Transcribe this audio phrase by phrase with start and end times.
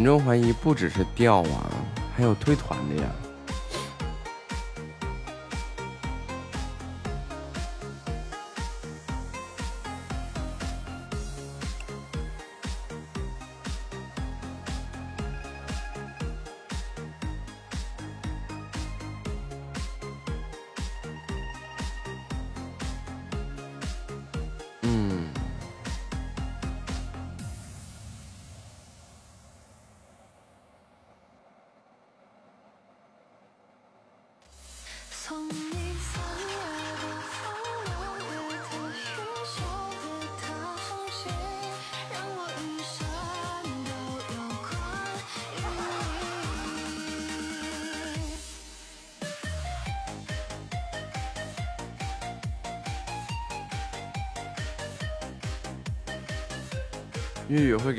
[0.00, 1.70] 严重怀疑不只是掉啊
[2.16, 3.29] 还有退团的呀。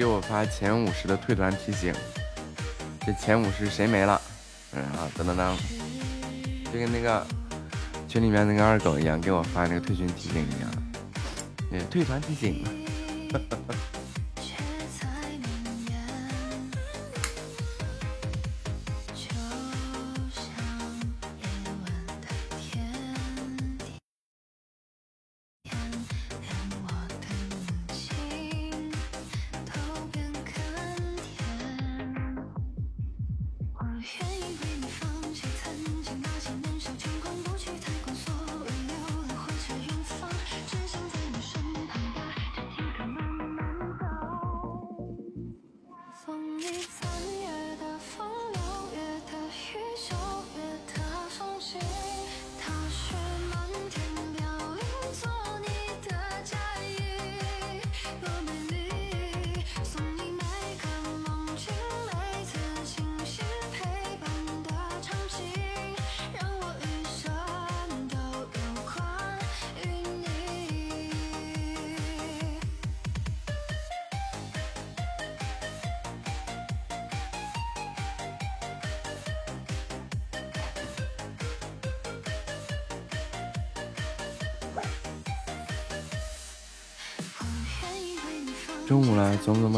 [0.02, 1.94] 给我发前五十的退团提醒。
[3.06, 4.20] 这前五十谁没了？
[4.74, 5.58] 然后等等等
[6.74, 7.24] 就跟那个
[8.08, 10.72] 群里面那个二狗一样给我发那个退群提醒一样。
[11.72, 12.66] 也退团提醒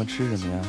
[0.06, 0.62] 吃什么呀？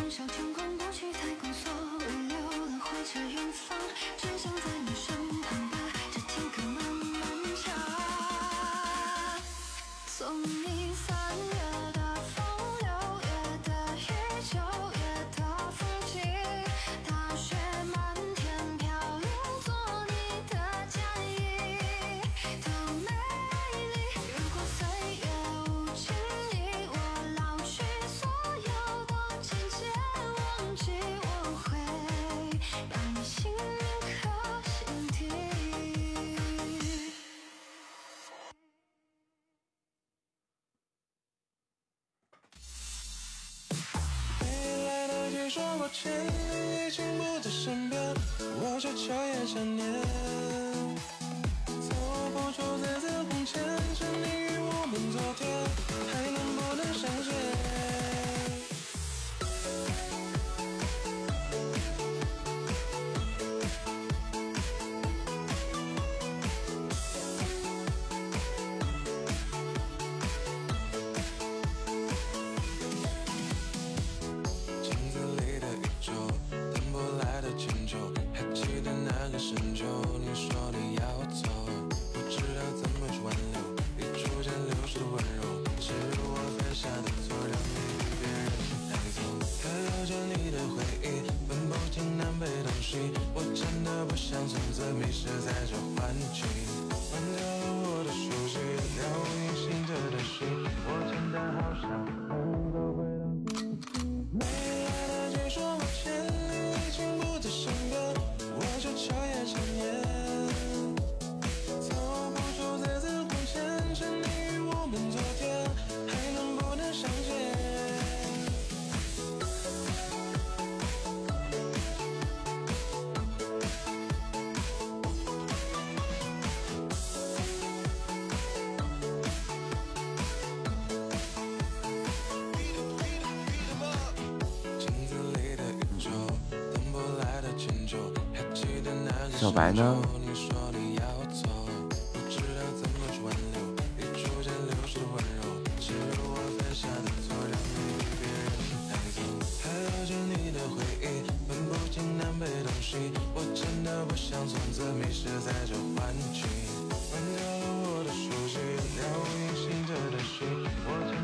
[139.45, 139.95] 小白呢？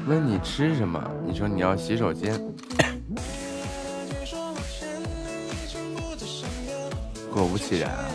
[0.05, 1.01] 你你吃什么？
[1.25, 2.39] 你说你要洗手间。
[7.71, 8.05] 既然啊。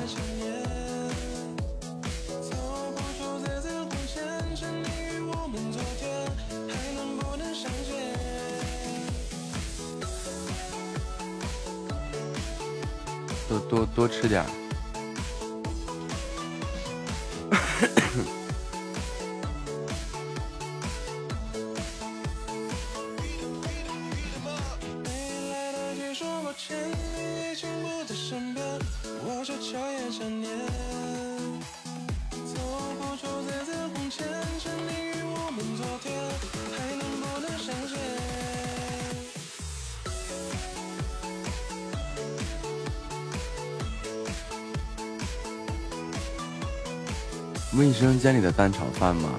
[13.48, 14.44] 多多多吃点
[48.26, 49.30] 店里的蛋炒饭吗？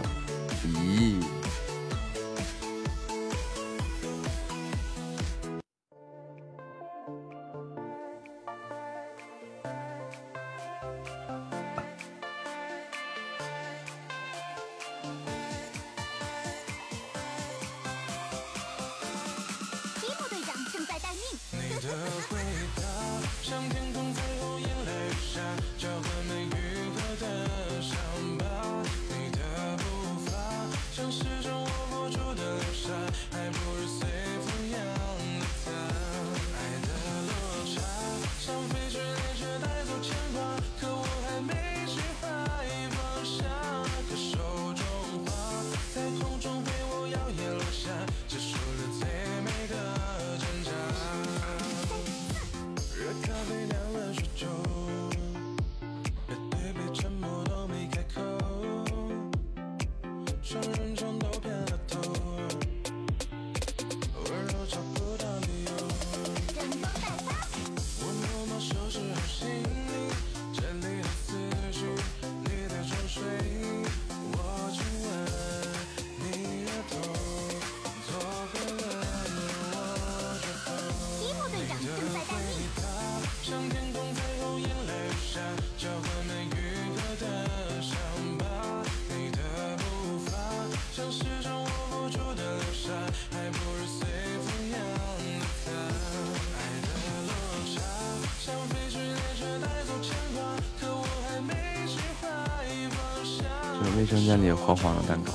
[103.98, 105.32] 卫生间里黄黄的蛋糕，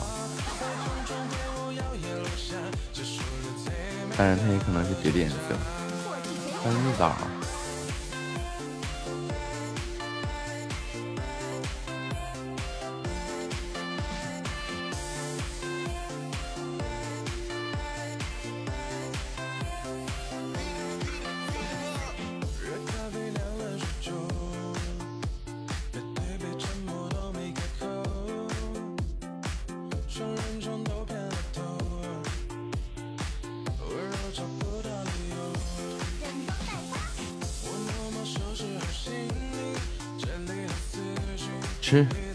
[4.16, 5.36] 但是它也可能是别的颜色。
[6.62, 7.12] 欢迎绿枣。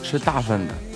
[0.08, 0.87] 吃大份的。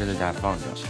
[0.00, 0.89] 就在家放着。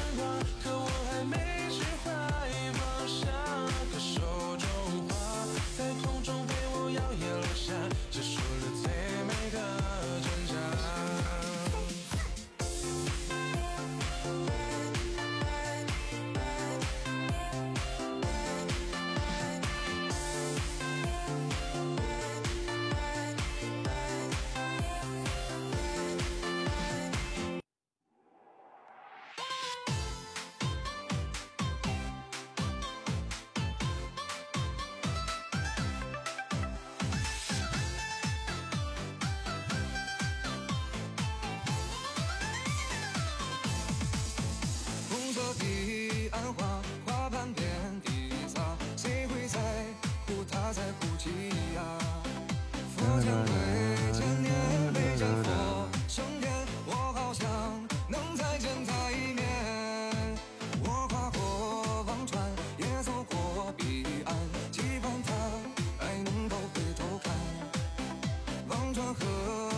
[69.23, 69.70] Oh.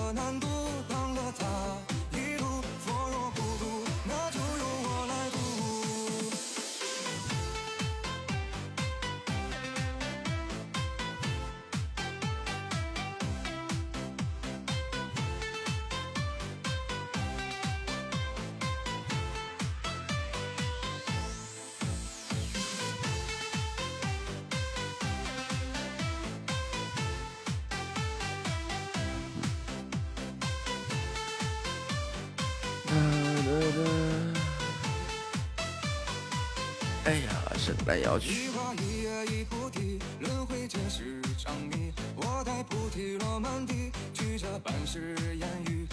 [37.85, 40.69] 一花一叶一菩提轮回
[41.69, 45.85] 迷我待菩提落满地取这半世烟雨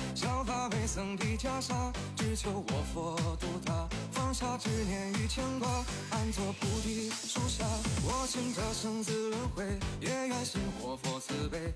[1.35, 3.47] 袈裟只求我佛渡
[4.11, 5.67] 放下执念与牵挂
[6.11, 7.65] 安坐菩提树下。
[8.05, 9.63] 我这生死轮回
[9.99, 10.61] 也愿信
[10.97, 11.73] 佛慈悲。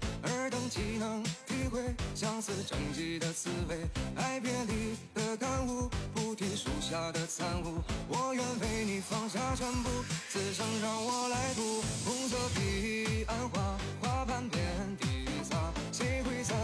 [0.74, 1.80] 岂能体会
[2.16, 3.78] 相思成疾的滋味？
[4.16, 7.80] 爱别离的感悟，菩提树下的参悟。
[8.08, 9.90] 我愿为你放下全部，
[10.32, 11.62] 此生让我来渡。
[12.04, 14.66] 红色彼岸花，花瓣遍
[15.00, 16.56] 地撒，谁会在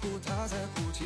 [0.00, 1.04] 乎他在哭泣？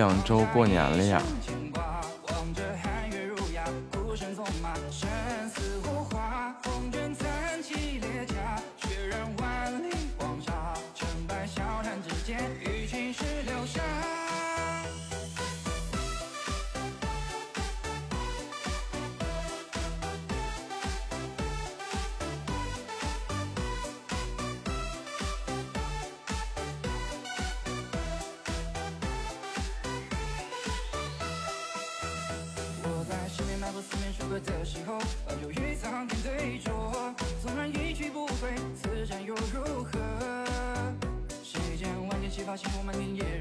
[0.00, 1.20] 两周过年了呀。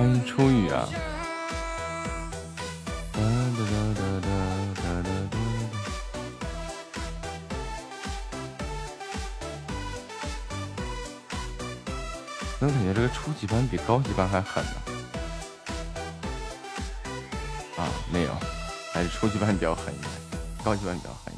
[0.00, 0.88] 欢迎初雨啊。
[12.58, 14.72] 那我感觉这个初级班比高级班还狠呢。
[17.76, 18.34] 啊，没有，
[18.94, 20.10] 还是初级班比较狠一点，
[20.64, 21.29] 高级班比较狠。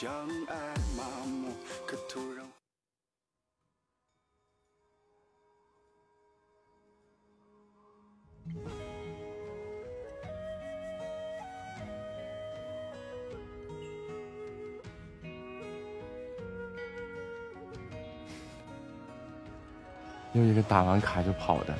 [0.00, 0.10] 将
[0.46, 0.54] 爱
[0.96, 1.52] 麻木，
[1.86, 2.46] 可突然。
[20.32, 21.74] 又一个打完卡就跑的，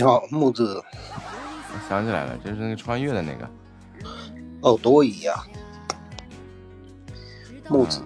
[0.00, 0.82] 你好，木子。
[1.12, 3.46] 我想起来了，就是那个穿越的那个，
[4.62, 5.44] 哦，多疑呀、
[7.68, 8.02] 木子，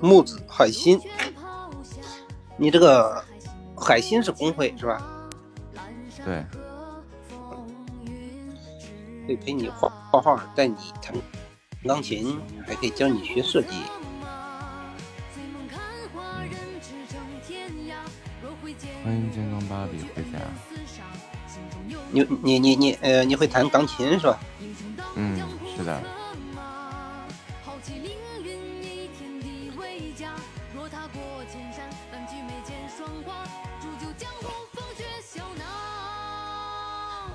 [0.00, 1.00] 木子，海心。
[2.56, 3.24] 你这个
[3.76, 5.00] 海心是工会是吧？
[6.24, 6.44] 对，
[9.24, 11.14] 可以陪你画画画，带你弹
[11.86, 13.68] 钢琴，还可以教你学设计。
[19.14, 20.40] 欢迎健康芭比回家。
[22.10, 24.40] 你你你你呃，你会弹钢琴是吧？
[25.14, 25.38] 嗯，
[25.76, 26.02] 是的。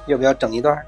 [0.06, 0.86] 要不要整一段？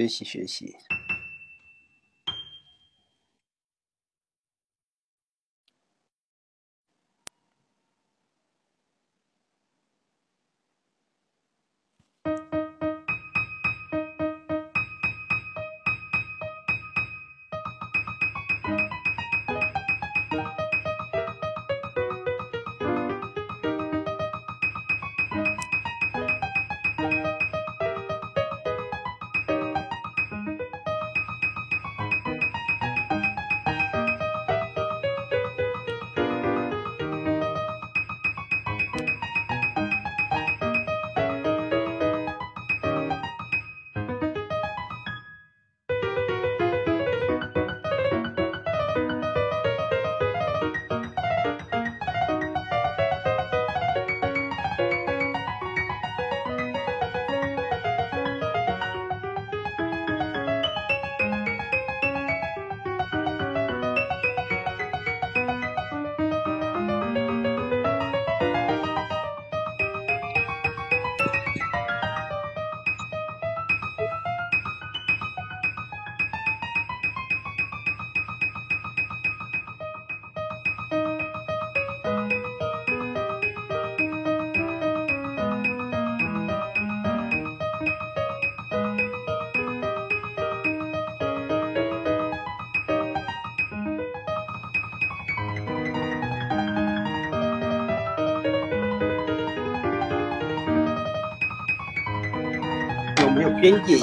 [0.00, 0.74] 学习学习。
[103.40, 103.96] 有没有边界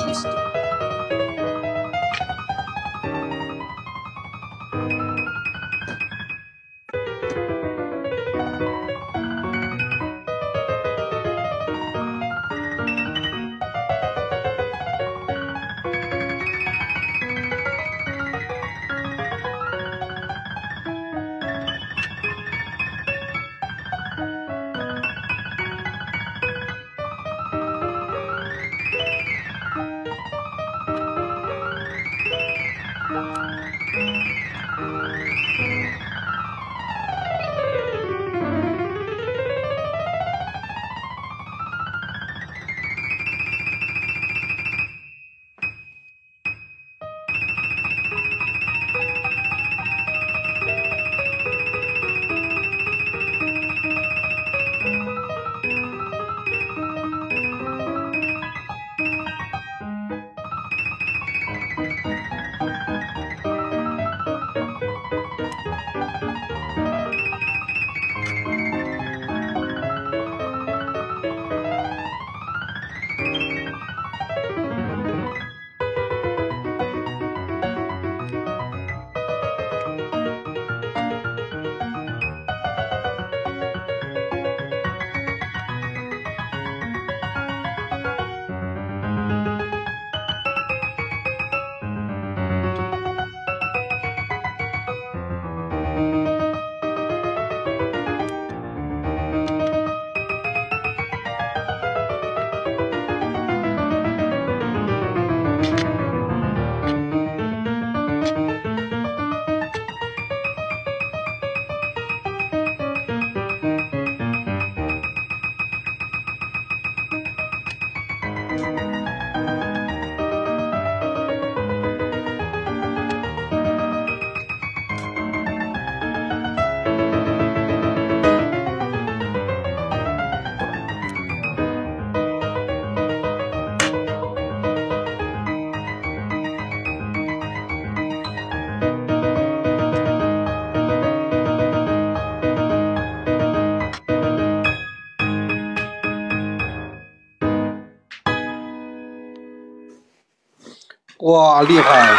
[151.28, 152.16] 哇，厉害！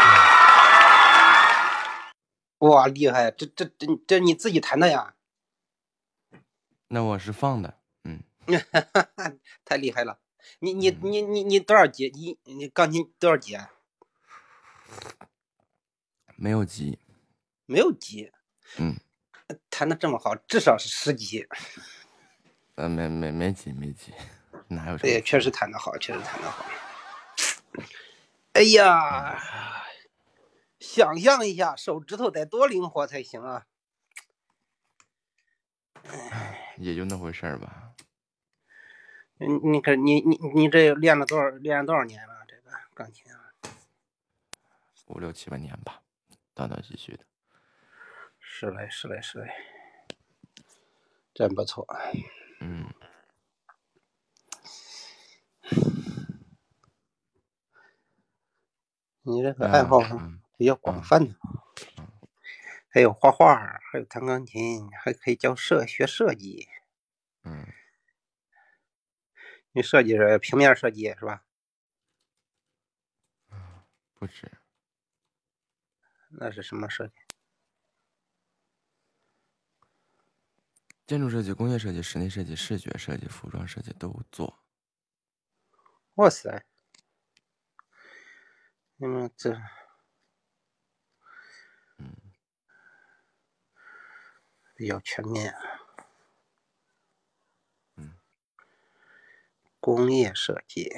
[2.58, 3.30] 哇，厉害！
[3.30, 5.14] 这这这这你自己弹的呀？
[6.88, 8.22] 那我是放的，嗯，
[9.64, 10.18] 太厉害了！
[10.58, 12.12] 你你你你你多少级？
[12.14, 13.70] 你你钢琴多少级啊？
[16.36, 16.98] 没有级，
[17.64, 18.30] 没有级，
[18.76, 18.94] 嗯，
[19.70, 21.48] 弹的这么好，至少是十级。
[22.74, 24.12] 呃，没没没级没级，
[24.68, 26.66] 哪有这对，确实弹的好，确实弹的好。
[28.58, 29.40] 哎呀，
[30.80, 33.68] 想象一下，手指头得多灵活才行啊！
[36.02, 37.92] 哎也就那回事儿吧。
[39.36, 42.44] 你，你可你你你这练了多少练了多少年了？
[42.48, 43.52] 这个钢琴啊？
[45.06, 46.02] 五六七八年吧，
[46.52, 47.24] 断断续续的。
[48.40, 49.52] 是嘞，是嘞，是嘞，
[51.32, 51.86] 真不错。
[52.58, 52.92] 嗯，
[59.28, 61.34] 你这个爱好嗯比较广泛的，
[62.88, 66.66] 还有画画，还有弹钢琴，还可以教设学设计。
[67.42, 67.66] 嗯，
[69.72, 71.44] 你设计是平面设计是吧？
[74.14, 74.50] 不止，
[76.30, 77.12] 那是什么设计？
[81.06, 84.58] 建筑设计、工业设计、室内设计、视觉设计、服装设计都做。
[86.14, 86.64] 哇塞！
[89.00, 89.52] 你们这，
[91.98, 92.16] 嗯，
[94.74, 95.54] 比较全面。
[99.80, 100.90] 工业设计，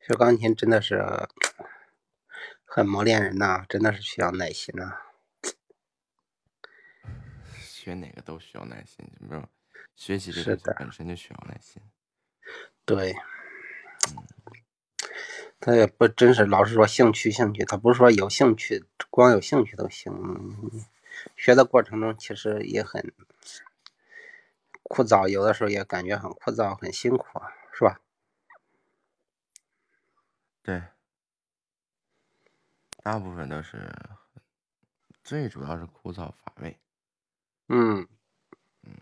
[0.00, 1.28] 学钢琴真的是
[2.64, 5.00] 很磨练人呐、真的是需要耐心呐、
[7.82, 9.48] 学哪个都需要耐心，没有
[9.96, 11.82] 学习这是的东西本身就需要耐心。
[12.84, 13.12] 对，
[15.58, 20.12] 他也不真是老是说兴趣兴趣，他不是说有兴趣，光有兴趣都行。
[20.12, 20.84] 嗯
[21.36, 23.12] 学的过程中其实也很
[24.84, 27.40] 枯燥，有的时候也感觉很枯燥、很辛苦，
[27.72, 28.00] 是吧？
[30.62, 30.82] 对，
[33.02, 33.92] 大部分都是，
[35.24, 36.78] 最主要是枯燥乏味，
[37.74, 38.06] 嗯
[38.82, 38.94] 嗯，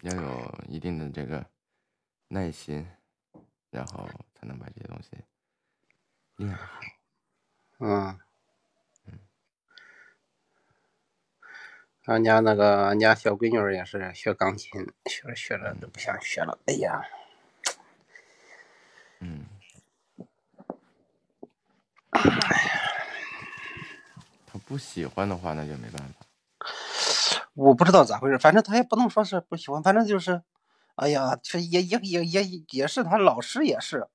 [0.00, 1.46] 要有一定的这个
[2.26, 2.84] 耐心，
[3.70, 5.10] 然后才能把这些东西
[6.34, 6.80] 练好。
[7.78, 8.18] 嗯，
[12.06, 16.58] 俺家那个俺家小闺女儿也是学钢琴，学着学着都不想学了。
[16.66, 17.00] 哎呀，
[19.20, 19.46] 嗯，
[22.10, 22.80] 哎呀
[24.46, 26.26] 他不喜欢的话，那就没办法。
[27.54, 30.42] 我不知道咋回事，反正他也不能说是不喜欢，反正就是，
[30.96, 34.08] 哎呀，这也也也也也是他老师也是，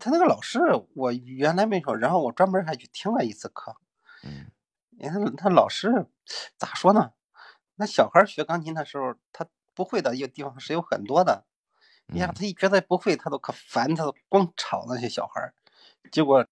[0.00, 0.60] 他那个老师
[0.94, 3.76] 我原来没说，然后我专门还去听了一次课，
[4.22, 4.50] 嗯
[4.90, 6.06] 你看他老师
[6.56, 7.12] 咋说呢？
[7.76, 11.44] 那小孩学钢琴的时候，他不会的一个地方是有很多的。
[12.06, 15.52] 你看嗯他一觉得不会，他都可烦，他都光吵那些小孩。
[16.10, 16.44] 结果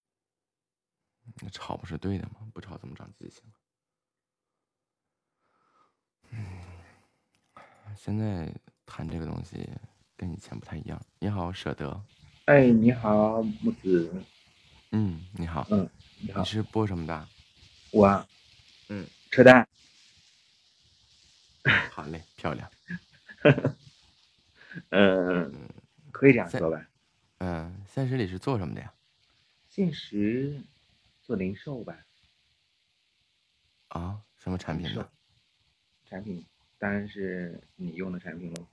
[1.41, 2.47] 那吵不是对的吗？
[2.53, 3.43] 不吵怎么长记性？
[6.31, 6.39] 嗯，
[7.95, 8.51] 现在
[8.85, 9.69] 谈这个东西
[10.15, 12.01] 跟以前不太一样，你好舍得，
[12.45, 14.11] 哎，你好，木子。
[14.91, 17.27] 嗯，你好，嗯，你好你，是播什么的？
[17.91, 18.27] 我啊，
[18.89, 19.67] 嗯，扯淡。
[21.91, 22.71] 好嘞，漂亮。
[24.89, 25.69] 嗯，
[26.11, 26.87] 可以这样说吧。
[27.39, 28.93] 嗯，现实里是做什么的呀？
[29.69, 30.61] 现实
[31.21, 32.05] 做零售吧，
[33.89, 35.09] 啊，什么产品呢？
[36.09, 36.43] 产品
[36.77, 38.65] 当然是你用的产品喽。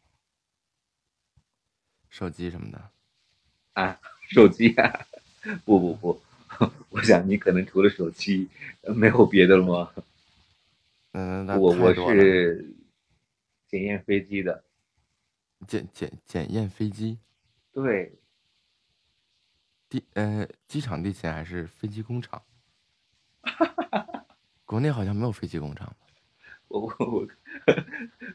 [2.09, 2.91] 手机什么的？
[3.73, 5.07] 啊，手机啊？
[5.65, 6.23] 不 不不，
[6.91, 8.49] 我想你可能除了手机
[8.83, 9.93] 呃没有别的了吗？
[11.13, 12.65] 嗯，那我我是
[13.69, 14.65] 检验飞机的，
[15.67, 17.19] 检检检验飞机，
[17.73, 18.13] 对，
[19.89, 22.41] 地呃机场地勤还是飞机工厂？
[24.65, 25.95] 国内好像没有飞机工厂。
[26.79, 27.27] 我我 我，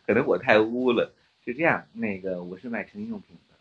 [0.05, 1.13] 可能我太污了。
[1.45, 3.55] 是这样，那个我是卖成人用品的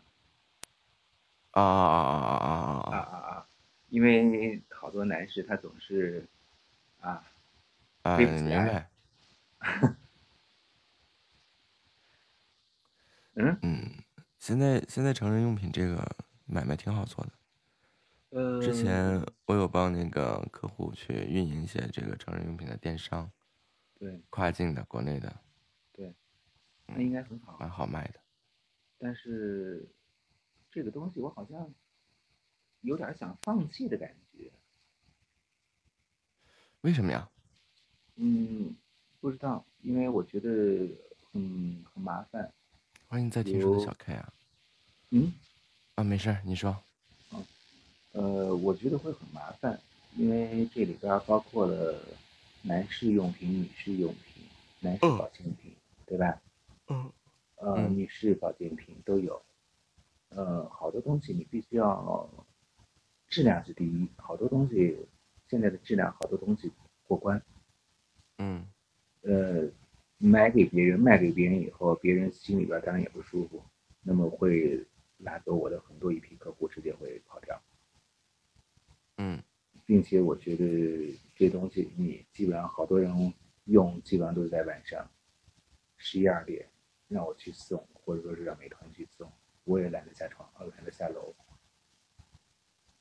[1.59, 3.45] 啊啊啊啊啊啊啊啊
[3.89, 6.27] 因为好多男士他总是
[6.99, 7.23] 啊，
[8.03, 8.17] 啊！
[8.17, 8.89] 明白。
[13.35, 13.89] 嗯嗯，
[14.37, 16.15] 现在现在成人用品这个
[16.45, 17.31] 买卖挺好做的。
[18.31, 23.31] 呃，之前我有帮那个客户去运营一些这个成人用品的电商，
[23.99, 25.35] 对跨境的、国内的，
[25.91, 26.13] 对，
[26.87, 28.19] 那应该很好，蛮好卖的。
[28.97, 29.85] 但是
[30.71, 31.69] 这个东西我好像
[32.81, 34.49] 有点想放弃的感觉。
[36.81, 37.29] 为什么呀？
[38.15, 38.73] 嗯，
[39.19, 40.49] 不知道，因为我觉得
[41.33, 42.51] 嗯很麻烦。
[43.07, 44.33] 欢迎在听说的小 K 啊！
[45.09, 45.33] 嗯，
[45.95, 46.77] 啊，没事儿，你说。
[48.13, 49.79] 呃，我觉得会很麻烦，
[50.15, 52.01] 因为这里边包括了
[52.61, 54.43] 男士用品、女士用品、
[54.79, 56.41] 男士嗯保健品，对吧？
[56.87, 57.11] 嗯
[57.55, 59.41] 呃，嗯女士保健品都有。
[60.29, 62.29] 呃，好多东西你必须要
[63.27, 64.97] 质量是第一，好多东西
[65.47, 66.71] 现在的质量好多东西
[67.07, 67.41] 过关。
[68.37, 68.65] 嗯
[69.21, 69.69] 呃，
[70.17, 73.63] 买给别人、卖给别人以后，别人心里边当然也不舒服，
[74.01, 74.85] 那么会
[75.17, 77.61] 拉走我的很多一批客户，直接会跑掉。
[79.17, 79.43] 嗯
[79.89, 83.33] 并且我觉得这东西你基本上好多人
[83.63, 85.09] 用，基本上都是在晚上
[85.97, 86.63] 十一二点
[87.07, 89.27] 让我去送，或者说是让美团去送，
[89.63, 91.33] 我也懒得下床，呃，懒得下楼。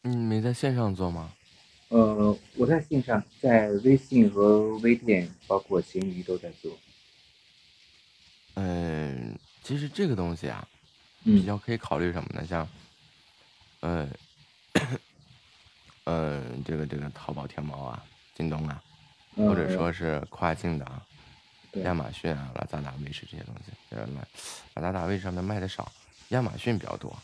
[0.00, 1.30] 你没在线上做吗？
[1.88, 6.74] 呃，我在线上，在微信和微店，包括闲鱼都在做。
[8.54, 10.66] 嗯，其实这个东西啊，
[11.22, 12.46] 比嗯较可以考虑什么呢？
[12.46, 12.66] 像，
[13.80, 14.08] 呃，
[16.08, 18.02] 呃，这个这个淘宝、天猫啊、
[18.34, 18.82] 京东啊，
[19.36, 21.02] 或者呃说是跨境的啊，
[21.70, 24.22] 对亚马逊啊、拉扎达、卫视这些东西，呃，拉
[24.76, 25.92] 拉扎达、卫视上面卖的少，
[26.30, 27.14] 亚马逊比较多。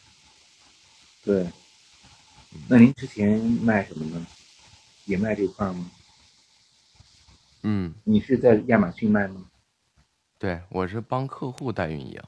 [1.25, 1.49] 对。
[2.69, 4.27] 那您之前卖什么呢？
[5.07, 5.91] 也卖这块吗？
[7.63, 9.43] 嗯，你是在亚马逊卖吗？
[10.39, 12.23] 对，我是帮客户代运营，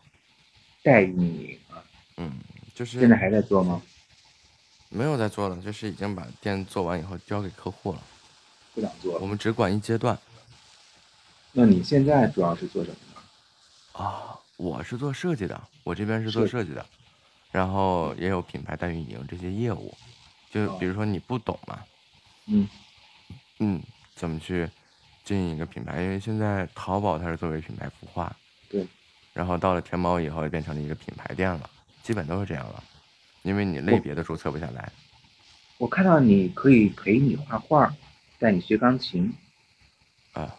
[0.83, 1.85] 代运营啊？
[2.17, 2.33] 嗯，
[2.75, 3.83] 就是现在还在做吗？
[4.97, 8.03] 没有在做了，就是已经把店做完以后交给客户了，
[8.75, 9.19] 不想做了。
[9.21, 10.19] 我们只管一阶段。
[11.53, 14.05] 那你现在主要是做什么呢？
[14.05, 16.85] 啊，我是做设计的，我这边是做设设计的，
[17.53, 19.95] 然后也有品牌代运营这些业务，
[20.51, 21.79] 就比如说你不懂嘛，
[22.47, 22.67] 嗯
[23.59, 23.83] 嗯，
[24.15, 24.67] 怎么去
[25.25, 26.01] 经营一个品牌？
[26.01, 28.35] 因为现在淘宝它是作为品牌孵化，
[28.71, 28.87] 对，
[29.35, 31.69] 然后到了天猫以后就变成了一个品牌店了，
[32.03, 32.83] 基本都是这样了，
[33.47, 34.91] 因为你类别的注册不下来。
[35.79, 37.95] 我看到你可以陪你画画，
[38.41, 39.33] 带你学钢琴，
[40.33, 40.53] 啊，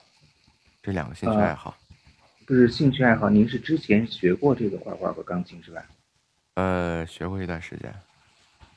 [0.81, 1.75] 这两个兴趣呃爱好，
[2.45, 3.29] 不是兴趣爱好。
[3.29, 5.85] 您是之前学过这个画画和钢琴是吧？
[6.53, 7.93] 呃，学过一段时间，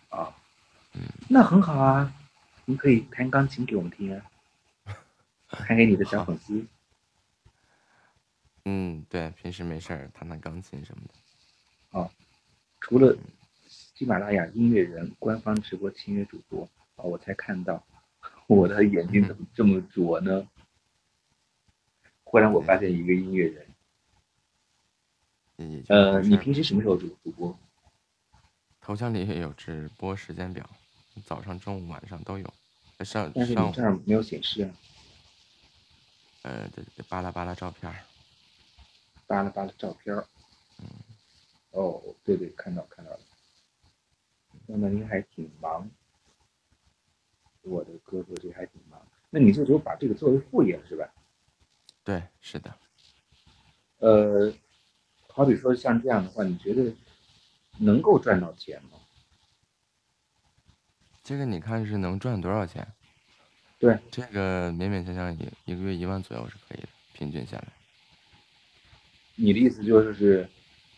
[0.08, 0.34] 啊，
[0.94, 2.12] 嗯，那很好啊，
[2.64, 4.26] 您可以弹钢琴给我们听啊，
[5.50, 6.66] 弹给你的小粉丝。
[8.64, 12.10] 嗯，对，平时没事儿弹弹钢琴什么的。
[12.80, 13.16] 除了
[14.00, 17.86] 喜马拉雅音乐人官方直播签约主播啊，我才看到，
[18.48, 20.48] 我的眼睛怎么这么拙呢？
[22.24, 23.44] 忽然我发现一个音乐
[25.58, 27.54] 人，呃，你平时什么时候主主播？
[28.80, 30.66] 头像里也有直播时间表，
[31.26, 32.54] 早上、中午、晚上都有。
[32.96, 34.72] 呃上但是上午你这儿没有显示啊，
[36.40, 37.98] 呃，对对，扒拉巴拉照片儿。
[39.26, 40.26] 扒拉巴拉照片儿。
[41.72, 43.20] 哦，对对，看到看到了。
[44.72, 45.90] 那么您还挺忙，
[47.62, 49.04] 我的哥哥这还挺忙。
[49.28, 51.12] 那你就只有把这个作为副业了是吧？
[52.04, 52.72] 对，是的。
[53.98, 54.52] 呃，
[55.28, 56.94] 好比说像这样的话，你觉得
[57.78, 58.90] 能够赚到钱吗？
[61.24, 62.86] 这个你看是能赚多少钱？
[63.80, 67.66] 对，这个勉勉强强一一个月一万左右是可以的，平均下来。
[69.34, 70.48] 你的意思就是是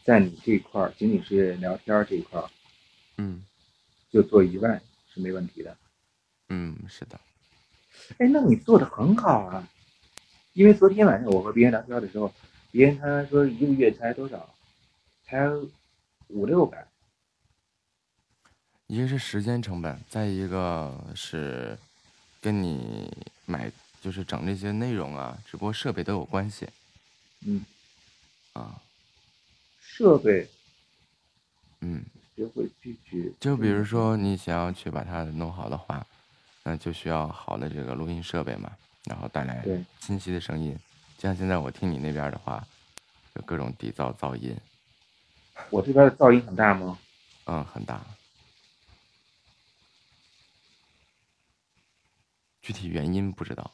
[0.04, 2.50] 在你这块儿，仅仅是聊天儿这一块儿，
[3.18, 3.44] 嗯
[4.12, 4.80] 就做一万
[5.12, 5.76] 是没问题的。
[6.50, 7.18] 嗯，是的。
[8.18, 9.66] 哎，那你做的很好啊，
[10.52, 12.32] 因为昨天晚上我和别人聊天的时候，
[12.70, 14.54] 别人他说一个月才多少，
[15.24, 15.48] 才
[16.28, 16.86] 五六百。
[18.86, 21.78] 一个是时间成本，再一个是
[22.42, 23.10] 跟你
[23.46, 26.68] 买就是整这些内容啊、直播设备都有关系
[27.46, 27.64] 嗯，
[28.52, 28.82] 啊。
[29.80, 30.48] 设备
[31.80, 32.04] 嗯，
[32.34, 33.32] 学会拒绝。
[33.40, 36.06] 就比如说你想要去把它弄好的话，
[36.62, 38.70] 那就需要好的这个录音设备嘛，
[39.04, 39.64] 然后带来
[40.00, 40.78] 清晰的声音。
[41.18, 42.66] 就像现在我听你那边的话，
[43.34, 44.56] 有各种底噪噪音，
[45.70, 46.98] 我这边的噪音很大吗？
[47.44, 48.00] 嗯，很大。
[52.60, 53.70] 具体原因不知道，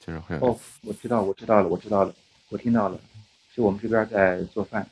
[0.00, 2.12] 就是会有哦，我知道，我知道了，我知道了，
[2.48, 3.00] 我听到了，
[3.54, 4.84] 是我们这边在做饭，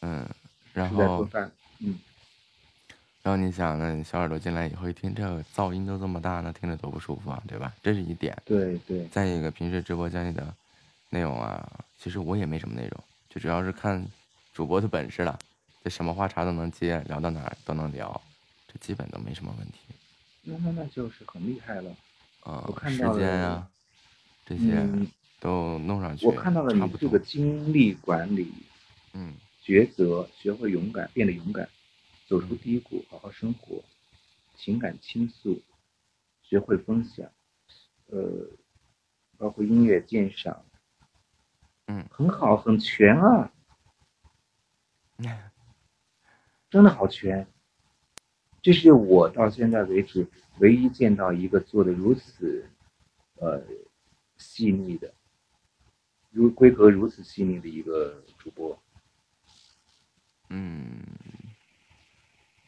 [0.00, 0.28] 嗯，
[0.72, 1.50] 然后在做后饭。
[1.80, 1.98] 嗯，
[3.22, 7.74] 然后你想呢，小耳朵进来以后一听这个噪音都这么大，那听着多不舒服啊，对吧？
[7.82, 8.36] 这是一点。
[8.44, 10.54] 对对，再一个，平时直播间里的
[11.10, 11.68] 内容啊，
[11.98, 14.04] 其实我也没什么内容，就主要是看
[14.52, 15.38] 主播的本事了，
[15.82, 18.20] 这什么话茬都能接，聊到哪儿都能聊，
[18.68, 19.78] 这基本都没什么问题。
[20.42, 21.90] 那那那就是很厉害了。
[22.44, 23.66] 啊、我看时间啊，
[24.44, 25.06] 这些嗯，
[25.40, 28.52] 都弄上去，我看到了你这个精力管理、
[29.14, 29.34] 嗯
[29.66, 31.68] 抉择，学会勇敢，变得勇敢，
[32.28, 33.82] 走出低谷，好好生活，
[34.54, 35.60] 情感倾诉，
[36.40, 37.28] 学会分享，
[38.06, 38.48] 呃，
[39.36, 40.64] 包括音乐鉴赏，
[41.86, 43.52] 嗯，很好，很全啊，
[46.70, 47.48] 真的好全。
[48.62, 50.28] 这是我到现在为止
[50.60, 52.70] 唯一见到一个做的如此，
[53.40, 53.60] 呃，
[54.36, 55.12] 细腻的，
[56.30, 58.80] 如规格如此细腻的一个主播。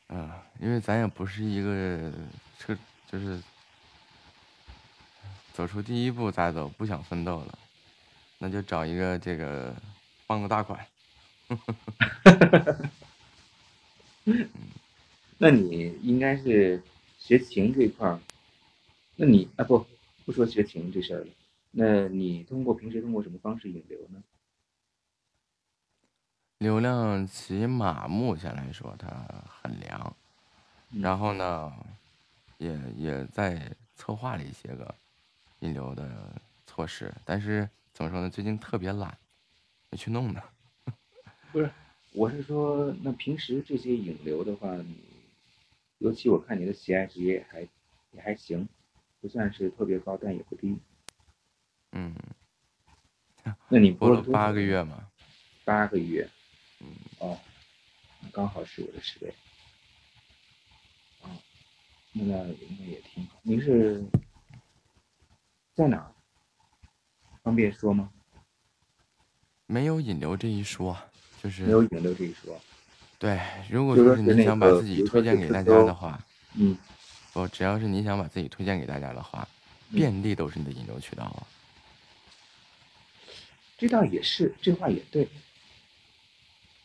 [0.09, 2.13] 啊，因为咱也不是一个
[2.59, 2.77] 这
[3.11, 3.41] 就是
[5.53, 7.59] 走出第一步咋走，不想奋斗了，
[8.39, 9.75] 那就找一个这个
[10.27, 10.87] 傍个大款。
[15.39, 16.83] 那你应该是
[17.19, 18.19] 学琴这一块儿，
[19.17, 19.87] 那你啊不
[20.25, 21.27] 不说学琴这事儿了，
[21.71, 24.23] 那你通过平时通过什么方式引流呢？
[26.59, 29.09] 流量起码目前来说它
[29.49, 30.17] 很凉，
[30.91, 31.73] 嗯然后呢，
[32.57, 34.93] 也也在策划了一些个
[35.61, 36.35] 引流的
[36.67, 38.29] 措施，但是怎么说呢？
[38.29, 39.17] 最近特别懒，
[39.91, 40.43] 没去弄呢。
[41.53, 41.71] 不是，
[42.13, 44.97] 我是说，那平时这些引流的话，你
[45.99, 47.61] 尤其我看你的喜爱值也还
[48.11, 48.69] 也还行，
[49.21, 50.77] 不算是特别高，但也不低。
[51.93, 52.13] 嗯，
[53.69, 55.09] 那你播了八个月吗，
[55.65, 56.38] 八个月，嗯，
[57.19, 57.39] 哦，
[58.33, 59.35] 刚好是我的十倍。
[61.23, 61.31] 啊，
[62.13, 62.35] 那那
[62.79, 63.39] 那也挺好。
[63.43, 64.05] 您是
[65.75, 66.13] 在哪儿？
[67.43, 68.11] 方便说吗？
[69.67, 70.97] 没有引流这一说，
[71.43, 72.61] 就是没有引流这一说。
[73.19, 76.19] 对，如果就说是你想把自己推荐给大家的话，
[76.55, 76.77] 嗯，
[77.33, 79.47] 不，只要是你想把自己推荐给大家的话，
[79.91, 81.47] 嗯遍地都是你的引流渠道啊。
[83.77, 85.29] 这倒也是，这话也对。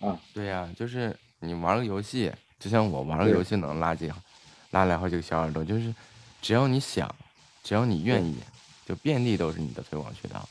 [0.04, 4.12] 啊，对呀、就是你玩个游戏，就像我玩个游戏能拉几
[4.72, 5.94] 拉来好几个小耳朵，就是
[6.42, 7.14] 只要你想，
[7.64, 8.38] 只要你愿意，
[8.86, 10.48] 就遍地都是你的推广渠道。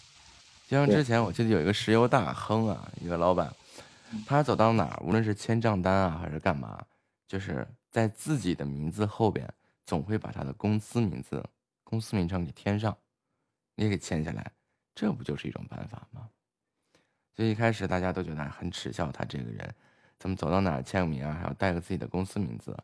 [0.68, 3.54] 就像之前我记得有一个石油大亨啊，一个老板，
[4.26, 6.82] 他走到哪儿，无论是签账单啊还是干嘛，
[7.28, 9.46] 就是在自己的名字后边
[9.84, 11.44] 总会把他的公司名字、
[11.84, 12.96] 公司名称给添上，
[13.74, 14.50] 也给签下来，
[14.94, 16.26] 这不就是一种办法吗？
[17.34, 19.74] 所以一开始大家都觉得很耻笑他这个人，
[20.18, 22.76] 怎么走到哪儿签个名啊，还要带个自己的公司名字。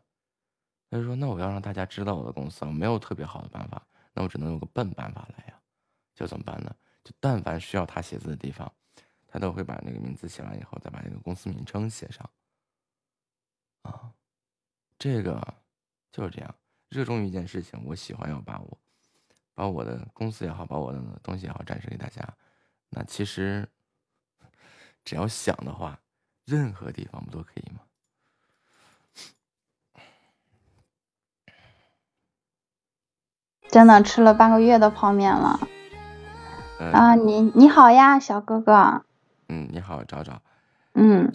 [0.89, 5.61] 他就说：“那我要让大家知道我的公司，我没有特别好的办法，那我只能用个笨办法来呀。
[6.15, 6.75] 就怎么办呢？
[7.03, 8.69] 就但凡需要他写字的地方，
[9.27, 12.27] 他都会把那个名字写完以后，再把那个公司名称写上。
[13.83, 14.11] 啊，
[14.97, 15.41] 这个
[16.11, 16.55] 就是这样，
[16.89, 18.77] 热衷于一件事情，我喜欢要把我
[19.53, 22.27] 把我的公司也好，把我的东西也好展示给大家。
[22.89, 23.69] 那其实
[25.03, 25.99] 只要想的话，
[26.45, 27.79] 任何地方不都可以吗？
[33.69, 35.59] 真的吃了半个月的泡面了
[36.79, 37.13] 嗯、啊！
[37.15, 39.03] 你你好呀，小哥哥，
[39.47, 40.41] 嗯，你好，找找，
[40.93, 41.31] 嗯，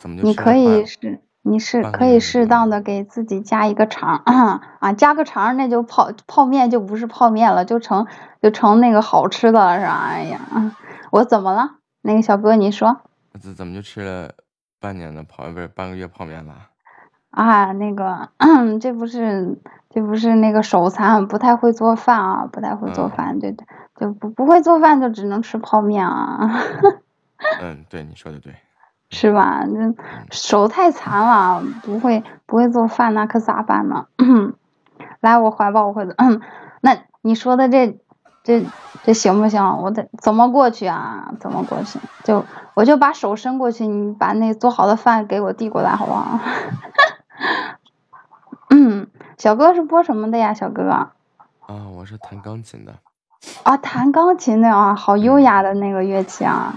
[0.00, 4.16] 怎么就你可以是你是可以适当的给自己加一个肠
[4.80, 8.08] 啊，加个肠那就泡泡面就不是泡面了，就成
[8.42, 9.92] 就成那个好吃的了是吧？
[10.08, 10.40] 哎呀，
[11.12, 11.75] 我怎么了？
[12.06, 13.00] 那个小哥你说
[13.40, 14.30] 怎怎么就吃了
[14.80, 16.54] 半年的泡不是半个月泡面了？
[17.30, 17.72] 啊？
[17.72, 18.30] 那个
[18.80, 19.58] 这不是
[19.90, 23.66] 这不是那个手残，不太会做饭啊，不太会做嗯饭，对对，
[23.98, 26.48] 就不不会做饭就只能吃泡面啊。
[27.60, 28.54] 嗯， 对，你说的对。
[29.10, 29.64] 是吧？
[29.66, 29.94] 这
[30.30, 34.06] 手太残了，不会不会做饭，那可咋办呢？
[35.20, 36.14] 来我怀抱，我会的。
[36.80, 37.98] 那你说的这
[38.46, 38.64] 这
[39.02, 39.60] 这行不行？
[39.82, 41.34] 我得怎么过去啊？
[41.40, 41.98] 怎么过去？
[42.22, 42.44] 就
[42.74, 46.38] 我就把手伸过去，你把那做好的饭给我递过来，好不好？
[48.70, 50.54] 嗯，小哥是播什么的呀？
[50.54, 52.94] 小哥哥啊，我是弹钢琴的。
[53.64, 56.74] 啊，弹钢琴的啊，好优雅的那个乐器啊。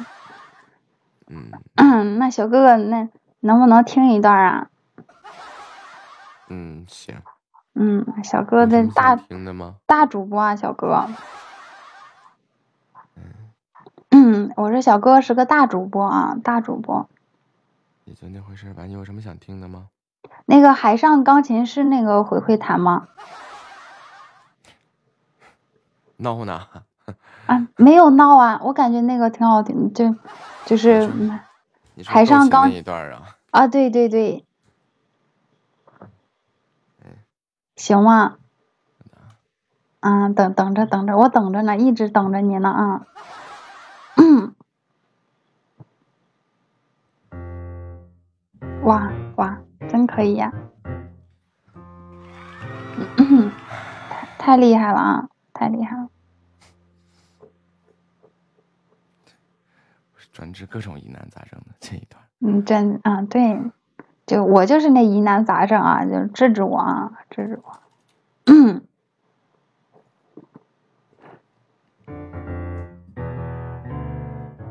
[1.28, 3.08] 嗯嗯，那小哥哥，那
[3.42, 4.68] 能不能听一段啊？
[6.50, 7.16] 嗯，行。
[7.76, 9.76] 嗯，小哥有什么这大的吗？
[9.86, 11.06] 大主播啊，小哥。
[14.50, 17.08] 嗯，我说小哥是个大主播啊，大主播。
[18.06, 18.86] 也就那回事吧。
[18.86, 19.88] 你有什么想听的吗？
[20.46, 23.08] 那个海上钢琴是那个回回弹吗？
[26.18, 26.68] 闹呢？
[27.46, 30.16] 啊，没有闹啊，我感觉那个挺好听，就
[30.66, 31.10] 就是
[32.06, 33.38] 海上钢那一段啊？
[33.52, 34.46] 啊，对对对，
[37.76, 38.38] 行吗？
[40.00, 43.06] 啊，等等着等着，我等着呢，一直等着你呢啊。
[44.22, 44.54] 嗯，
[48.84, 50.52] 哇哇，真可以呀、
[53.18, 53.50] 嗯，
[54.10, 56.10] 太太厉害了啊，太厉害了。
[60.34, 62.22] 专治各种疑难杂症的这一段。
[62.40, 63.62] 嗯，真啊，对，
[64.26, 67.80] 就我就是那疑难杂症啊，就治治我啊，治治我。
[68.46, 68.82] 嗯，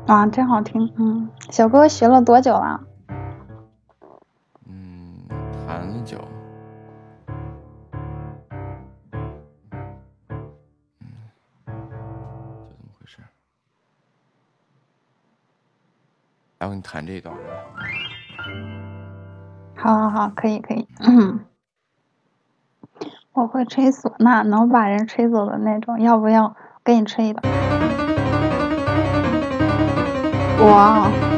[0.09, 0.91] 啊，真好听。
[0.97, 2.81] 嗯，小哥学了多久了？
[4.65, 5.27] 嗯，
[5.67, 6.17] 弹了久。
[9.11, 9.21] 嗯，
[11.67, 11.73] 就
[12.71, 13.21] 这么回事。
[16.57, 17.35] 来，我给你弹这一段。
[19.75, 20.87] 好好好，可以可以。
[21.01, 21.41] 嗯，
[23.33, 25.99] 我会吹唢呐，能把人吹走的那种。
[25.99, 27.43] 要不要给你吹一段？
[30.59, 31.28] 哇！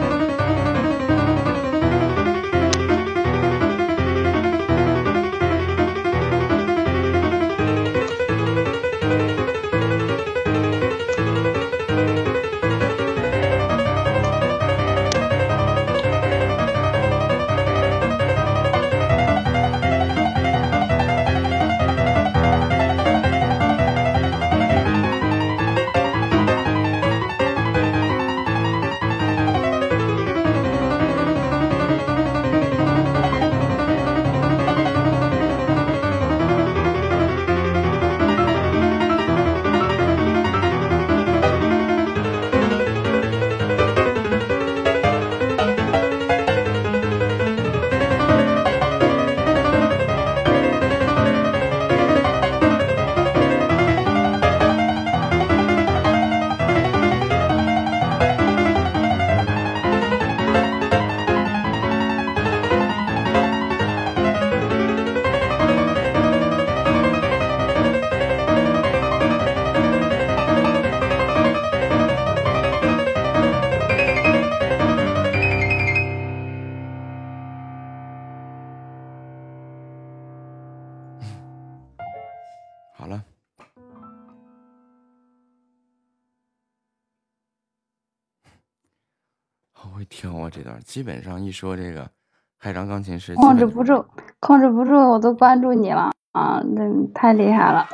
[90.92, 92.10] 基本上一说这个
[92.58, 94.06] 海上钢琴师，控制不住，
[94.42, 96.62] 控制不住，我都关注你了啊！
[96.66, 96.84] 那
[97.14, 97.88] 太厉害了。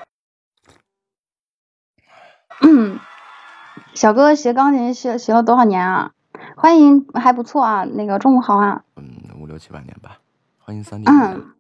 [2.64, 2.98] 嗯，
[3.94, 6.14] 小哥哥学钢琴学学了多少年啊？
[6.56, 7.84] 欢迎，还不错啊。
[7.84, 8.84] 那个中午好啊。
[8.96, 9.06] 嗯
[9.40, 10.18] 五六七八年吧。
[10.58, 11.08] 欢迎三弟。
[11.08, 11.54] 嗯，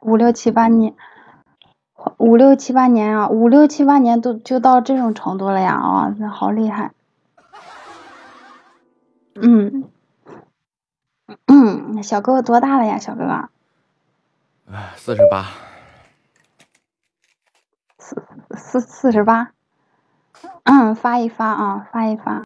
[0.00, 0.94] 五六七八年，
[2.16, 5.74] 五六七八年啊，五六七八年都就到这种程度了呀！
[5.74, 6.92] 啊，那好厉害。
[9.34, 9.84] 嗯，
[11.46, 13.48] 嗯小哥哥多大了呀小哥哥？
[14.96, 15.46] 四十八。
[17.98, 18.22] 四
[18.56, 19.52] 四四十八。
[20.64, 22.44] 嗯发一发啊发一发。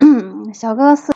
[0.00, 1.15] 嗯小哥哥四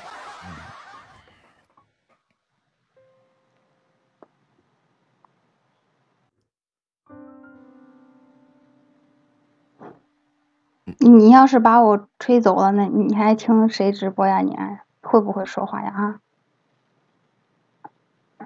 [11.19, 14.39] 你要是把我吹走了，那你还听谁直播呀？
[14.41, 16.21] 你还会不会说话呀？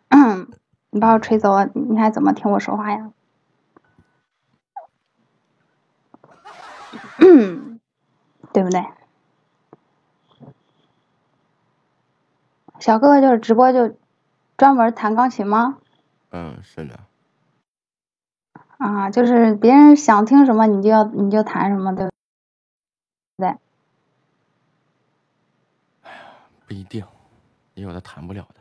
[0.08, 0.46] 啊，
[0.90, 3.10] 你把我吹走了，你还怎么听我说话呀？
[7.18, 7.80] 嗯，
[8.52, 8.84] 对不对？
[12.80, 13.96] 小哥哥就是直播就
[14.56, 15.78] 专门弹钢琴吗？
[16.30, 17.00] 嗯，是的，
[18.78, 22.10] 啊，就是别人想听什么你就要你就弹什么，对
[23.36, 23.54] 不对？
[26.66, 27.04] 不一定，
[27.74, 28.60] 也有的弹不了的。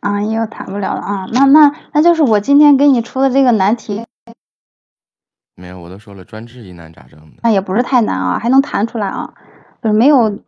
[0.00, 4.04] 啊，也有弹不了的啊，那那那就是我今天给你出的这个难题，
[5.56, 9.34] 没有，我都说了，专治疑难杂症的，那也不是太难啊，还能弹出来啊，
[9.82, 10.38] 就是没有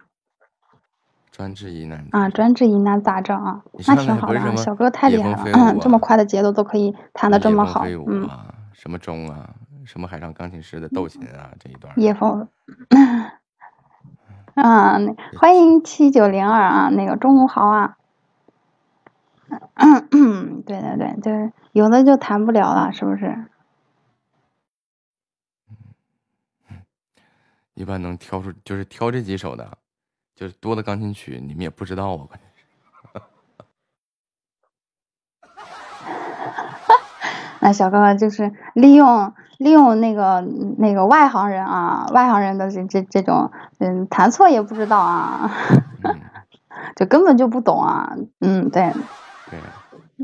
[1.33, 2.07] 专治疑难。
[2.13, 9.57] 啊专治疑难杂症啊，那挺好的啊，小哥太厉害了，这么啊快的节奏都可以弹的这么好，嗯，啊，什么中啊，
[9.89, 11.09] 什么海上钢琴师的斗。
[11.09, 12.47] 琴啊，这一段儿叶枫，
[14.55, 14.99] 啊，
[15.41, 17.97] 欢迎七九零二啊，那个中午好啊，
[19.75, 23.47] 嗯嗯，对对对，就是有的就弹不了了，是不是？
[27.73, 29.79] 一般能挑出，就是挑这几首的，
[30.35, 32.48] 就是多的钢琴曲，你们也不知道啊，关键
[37.61, 40.45] 那小哥哥就是利用利用那个
[40.79, 45.51] 那个外行人啊，外行人的这这这种，嗯，弹错也不知道啊，
[46.05, 46.15] 嗯，
[46.95, 48.93] 就根本就不懂啊，嗯，对，
[49.51, 49.59] 对，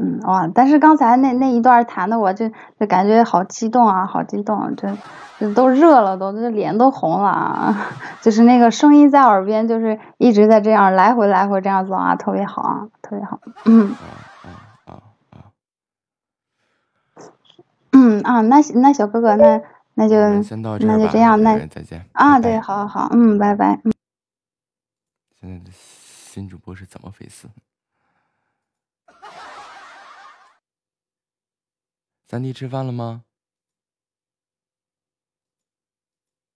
[0.00, 0.48] 嗯，哇！
[0.54, 4.96] 但是刚才那那一段弹的，我就就感觉好激动啊，好激动，这
[5.40, 7.86] 这都热了，都这脸都红了啊！
[8.22, 13.40] 就是那个声音在耳边，就是一直在这样来回来回这样走啊，特别好啊，特别好。
[13.64, 13.98] 嗯啊
[14.44, 14.50] 啊
[14.86, 14.92] 啊
[15.30, 15.50] 啊！
[17.94, 19.62] 嗯啊，那那小哥哥，那
[19.94, 22.04] 那就先到这那，就这样，那对再见。
[22.12, 23.80] 啊，对，好好好，嗯，拜拜。
[23.84, 23.92] 嗯
[25.40, 27.48] 现在的新主播是怎么回事？
[32.26, 33.24] 三弟吃饭了吗？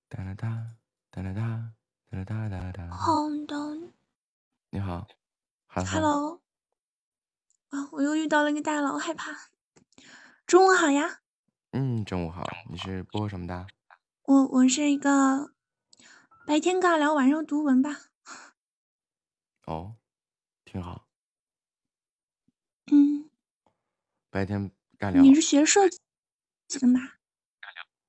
[0.09, 0.67] 哒啦哒，
[1.11, 1.73] 哒啦哒，
[2.11, 2.89] 哒啦哒哒啦哒。
[2.91, 3.77] 红豆
[4.71, 5.07] 你好。
[5.67, 6.41] ，Hello，
[7.69, 9.33] 啊，我又遇到了一个大佬，害怕。
[10.47, 11.21] 中午好呀，
[11.73, 13.67] 嗯，中午好，你是播什么的？
[14.23, 15.53] 我我是一个
[16.47, 18.09] 白天尬聊，晚上读文吧。
[19.67, 19.97] 哦，
[20.65, 21.07] 挺好。
[22.91, 23.29] 嗯，
[24.31, 25.21] 白天尬聊。
[25.23, 25.99] 你是学设计
[26.81, 27.01] 的吗？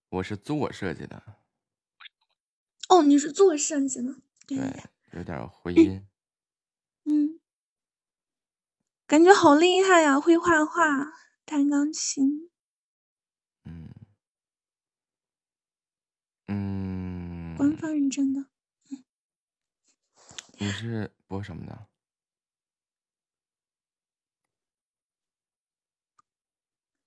[0.07, 1.21] 我是做设计的，
[2.87, 4.15] 哦，你是做设计的。
[4.47, 4.71] 对对对
[5.11, 6.07] 对，，有点回音。
[7.03, 7.39] 嗯，
[9.05, 11.11] 感觉好厉害呀，会画画，
[11.45, 12.48] 弹钢琴。
[17.59, 18.45] 官方认证的。
[20.59, 21.87] 你是播什么的？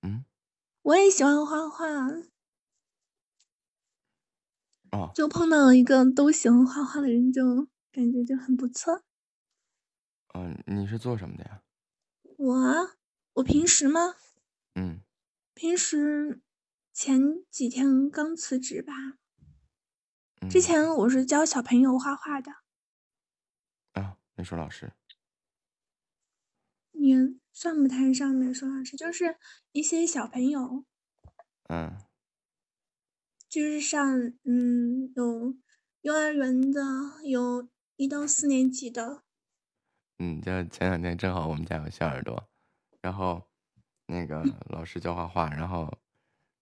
[0.03, 0.27] 嗯，
[0.83, 1.87] 我也喜欢画画，
[4.91, 9.03] 哦，就碰到了一个都喜欢画画的人，就感觉就很不错。
[10.35, 11.63] 嗯、你是做什么的呀？
[12.37, 12.99] 我啊，
[13.37, 14.17] 我平时吗？
[14.75, 15.01] 嗯，
[15.55, 16.43] 平时
[16.93, 18.93] 前几天刚辞职吧，
[20.43, 20.49] 嗯。
[20.51, 22.53] 之前我是教小朋友画画的，
[23.93, 24.93] 啊，美术老师。
[26.93, 27.17] 也
[27.53, 29.37] 算不太上美术老师，就是
[29.73, 30.85] 一些小朋友，
[31.69, 31.97] 嗯。
[33.49, 35.55] 就是上嗯有
[36.01, 36.81] 幼儿园的，
[37.25, 39.25] 有一到四年级的，
[40.19, 42.49] 嗯，就前两天正好我们家有小耳朵，
[43.03, 43.47] 然后
[44.07, 45.93] 那个老师教画画，然后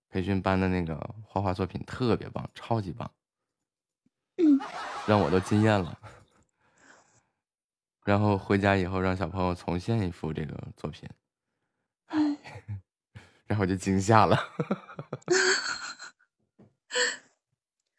[0.09, 3.09] 培训班的那个画画作品特别棒，超级棒，
[4.41, 4.59] 嗯，
[5.07, 5.99] 让我都惊艳了。
[8.05, 11.09] 然后回家以后让小朋友重现一幅这个作品，
[12.09, 12.37] 嗯
[13.47, 14.39] 然后就惊吓了。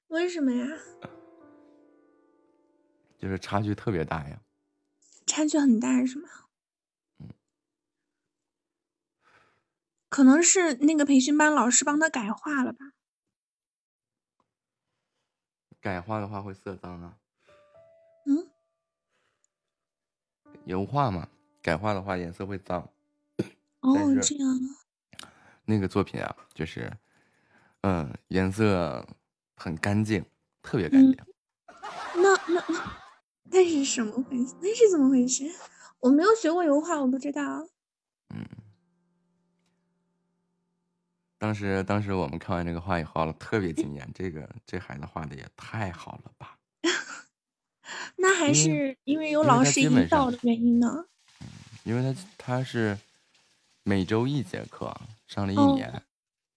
[0.08, 0.66] 为什么呀？
[3.20, 4.42] 就是差距特别大呀。
[5.28, 6.28] 差距很大是吗？
[7.20, 7.30] 嗯
[10.10, 12.92] 可能是那个培训班老师帮他改画了吧？
[15.82, 17.18] 改画的话会色脏啊，
[18.26, 18.48] 嗯，
[20.66, 21.28] 油画嘛，
[21.62, 22.88] 改画的话颜色会脏。
[23.80, 25.28] 哦这样啊，
[25.66, 26.92] 那个作品啊，就是，
[27.82, 29.04] 嗯，颜色
[29.56, 30.24] 很干净，
[30.62, 31.26] 特别干嗯净。
[32.22, 32.64] 那那
[33.46, 34.56] 那是什么回事？
[34.62, 35.52] 那是怎么回事？
[36.00, 37.68] 我没有学过油画，我不知道。
[41.42, 46.60] 当时当时我们看完这个画以后，特别惊艳，这个这孩子画的也太好了吧！
[48.16, 51.08] 那还是因为有老师引导的原因呢。
[51.84, 52.96] 因为他他是
[53.82, 56.04] 每周一节课，上了一哦年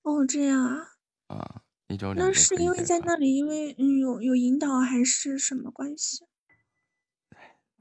[0.03, 0.87] 哦，这样啊。
[1.29, 6.27] 啊，一周两那是因为在那里，因为嗯有有引导还是什么关系？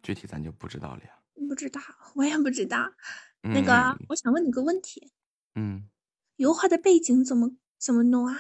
[0.01, 1.19] 具体咱就不知道了呀。
[1.49, 1.81] 不知道，
[2.15, 2.93] 我也不知道。
[3.41, 5.11] 那个嗯，我想问你个问题，
[5.55, 5.89] 嗯，
[6.35, 8.35] 油画的背景怎么怎么弄啊？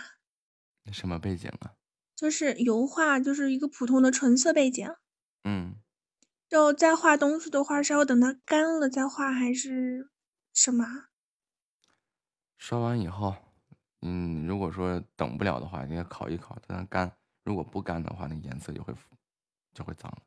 [0.85, 1.75] 嗯什么背景啊？
[2.15, 4.87] 就是油画就是一个普通的纯色背景，
[5.43, 5.75] 嗯，
[6.49, 10.09] 然后再画东西的话是要等它干了再画，还是
[10.53, 11.09] 什么啊？
[12.57, 13.35] 刷完以后，
[14.01, 17.11] 嗯，如果说等不了的话，应该烤一烤，等它干。
[17.43, 18.93] 如果不干的话，那颜色就会
[19.73, 20.21] 就会脏了。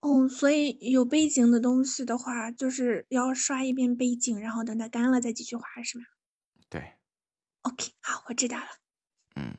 [0.00, 6.15] 哦，所以有背景的东西的话，就是要刷一遍背景，然后等它干了再继续画，是吗对，
[7.66, 8.66] ？OK，好，我知道了，
[9.34, 9.54] 嗯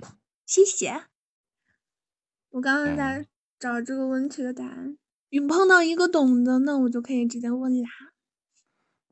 [0.45, 1.03] 谢谢。
[2.51, 3.27] 我刚刚嗯在
[3.59, 4.97] 找这个问题的答案，
[5.29, 7.89] 你碰到一个懂的，那我就可以直接问啦。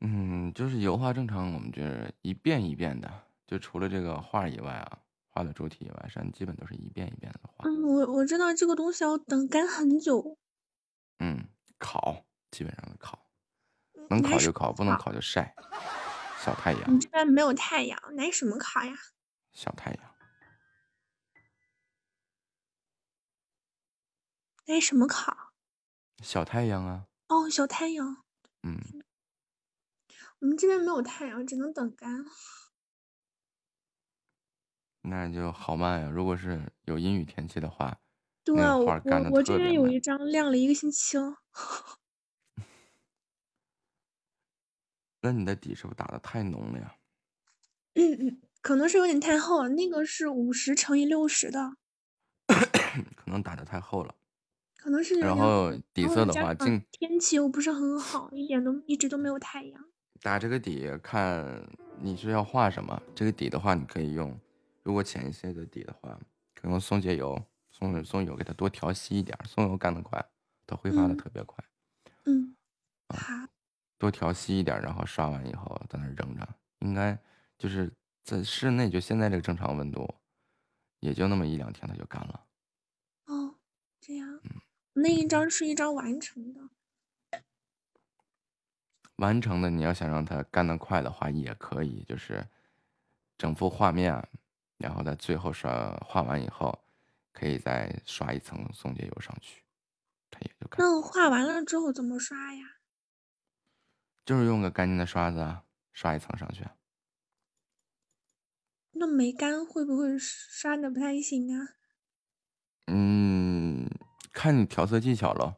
[0.00, 3.12] 嗯，就是油画正常，我们就是一遍一遍的，
[3.46, 7.68] 就除了这个画以外啊，画的主体以外，上基本都是一遍一遍的画。
[7.68, 10.38] 嗯，我我知道这个东西要等干很久，
[11.18, 11.46] 嗯，
[11.78, 13.26] 烤基本上的烤，
[13.94, 15.04] 嗯能烤就烤，不能烤？
[15.04, 15.54] 烤就晒。
[16.46, 18.94] 小太阳你，这边没有太阳，拿什么烤呀？
[19.52, 20.14] 小太阳，
[24.66, 25.50] 拿什么烤？
[26.22, 28.22] 小太阳啊，哦，小太阳。
[28.62, 28.78] 嗯，
[30.38, 32.24] 我们这边没有太阳，只能等干。
[35.02, 36.08] 那就好慢呀。
[36.08, 37.98] 如果是有阴雨天气的话，
[38.44, 39.00] 对我我
[39.32, 39.58] 我这。
[39.58, 41.38] 边有一张晾了一个星期了。
[45.26, 46.94] 那你的底是不是打的太浓了呀？
[47.94, 51.72] 嗯嗯，可能是有点太厚了，那个是五十乘以六十的，
[53.16, 54.14] 可能打的太厚了。
[54.76, 55.44] 可能是有然点。
[55.44, 59.84] 后底然后色的话，加上尽天气又不是很好，一点都一直都没有太阳。
[60.20, 61.68] 打这个底看
[62.00, 63.02] 你是要画什么。
[63.14, 64.38] 这个底的话，你可以用，
[64.84, 66.16] 如果浅一些的底的话，
[66.54, 67.36] 可以用松节油，
[67.70, 70.24] 松松油给它多调稀一点儿，松油干得快，
[70.66, 71.64] 它挥发的嗯特别快。
[72.24, 72.56] 嗯，
[73.08, 73.48] 啊好，
[73.98, 76.48] 多调稀一点，然后刷完以后在那扔着，
[76.80, 77.18] 应该
[77.58, 77.92] 就是
[78.22, 80.14] 在室内，就现在这个正常温度，
[81.00, 82.46] 也就那么一两天它就干了。
[83.26, 83.56] 哦，
[84.00, 84.60] 这样，嗯
[84.94, 86.60] 那一张是一张完成的。
[89.16, 92.46] 完成的你要想让它干得快的话，也可以，就是
[93.38, 94.26] 整幅画面，
[94.76, 96.78] 然后在最后刷画完以后，
[97.32, 99.62] 可以再刷一层松节油上去，
[100.30, 100.78] 它也就干。
[100.78, 102.75] 那画完了之后怎么刷呀？
[104.26, 106.74] 就是用个干净的刷子啊，刷一层上去啊。
[108.98, 111.76] 那没干会不会刷的不太行啊？
[112.86, 113.88] 嗯，
[114.32, 115.54] 看你调色技巧喽。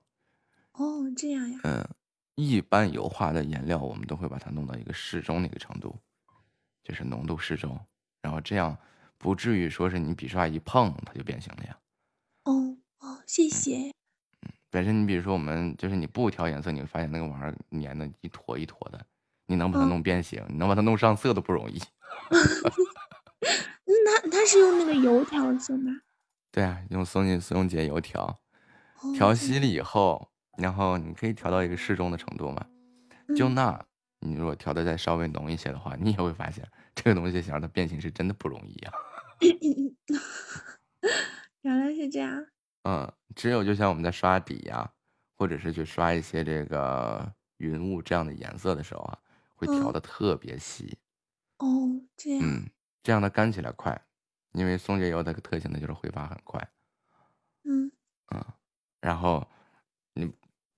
[0.73, 1.61] 哦，这样呀。
[1.65, 1.89] 嗯，
[2.35, 5.99] 一般油画的颜料我们都会把它弄到一个适中那个程度，
[6.85, 7.81] 就是浓度适中，
[8.21, 8.77] 然后这样
[9.17, 11.81] 不至于说是你笔刷一碰它就变形了呀。
[12.45, 13.95] 哦哦，谢谢。
[14.71, 19.05] 本身你比如说我们就是你不调颜色，你会发现那个玩意儿粘的一坨一坨的，
[19.47, 21.81] 你能把它嗯弄变形，你能把它弄上色都不容易。
[23.87, 25.93] 那它它是用那个油调色吗？
[26.51, 28.41] 对啊，用松紧松节油调，
[29.03, 32.67] 哦，调稀了以后，然后你可以调到一个适中的程度嘛。
[33.37, 33.85] 就嗯那，
[34.21, 38.93] 你如果调的再稍微浓一些的话，你也会发现这个东西想让它变形是真的不容易呀、
[41.63, 42.47] 原来是这样。
[42.89, 44.91] 嗯，只有就像我们在刷底呀、
[45.37, 49.19] 或者是去刷一些这个云雾这样的颜色的时候啊，
[49.55, 50.97] 会调嗯的特别细。
[51.59, 52.41] 哦，这样。
[52.43, 52.67] 嗯，
[53.03, 54.01] 这样它干起来快，
[54.53, 56.67] 因为松节油它的特性呢就是挥发很快。
[57.65, 57.93] 嗯
[58.35, 58.43] 嗯，
[59.03, 59.47] 然后
[60.15, 60.33] 你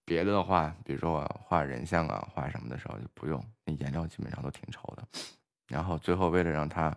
[0.04, 5.06] 别的的话，比如说我画人像啊，画什么的时候就不用，那颜料基本上都挺稠的。
[5.68, 6.92] 然后最后为了让它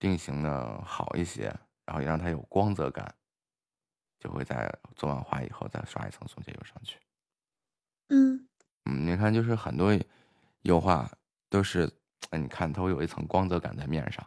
[0.00, 3.14] 定型的好一些，然后也让它有光泽感，
[4.20, 6.98] 就会在做完画以后再刷一层松节油上去。
[8.10, 8.46] 嗯
[8.84, 9.98] 嗯，你看，就是很多
[10.62, 11.10] 油画
[11.48, 11.90] 都是，
[12.28, 14.24] 哎，你看它会有一层光泽感在面上，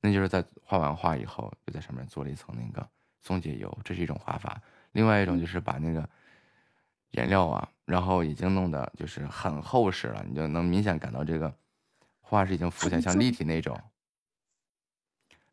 [0.00, 2.86] 那就是在画完画以后，就在上面做了一层那个
[3.22, 4.60] 松节油，这是一种画法。
[4.92, 6.08] 另外一种就是把那个
[7.10, 11.54] 颜料啊，然后已经弄的就是很厚实了，你就能明显感到这个
[12.20, 13.80] 画是已经浮起来，像立体那种。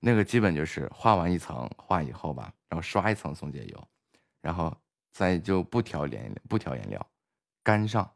[0.02, 3.88] 那个基本就是画完一层画以后吧，然后刷一层松节油，
[4.42, 4.76] 然后
[5.14, 7.08] 再就不调颜不调颜料，
[7.64, 8.12] 干上，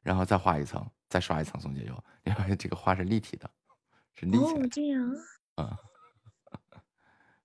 [0.00, 3.50] 然后再画一层，再刷一层松节油，你发现这个画是立体的，
[4.14, 5.14] 是立起来哦，的这样，
[5.56, 5.78] 啊。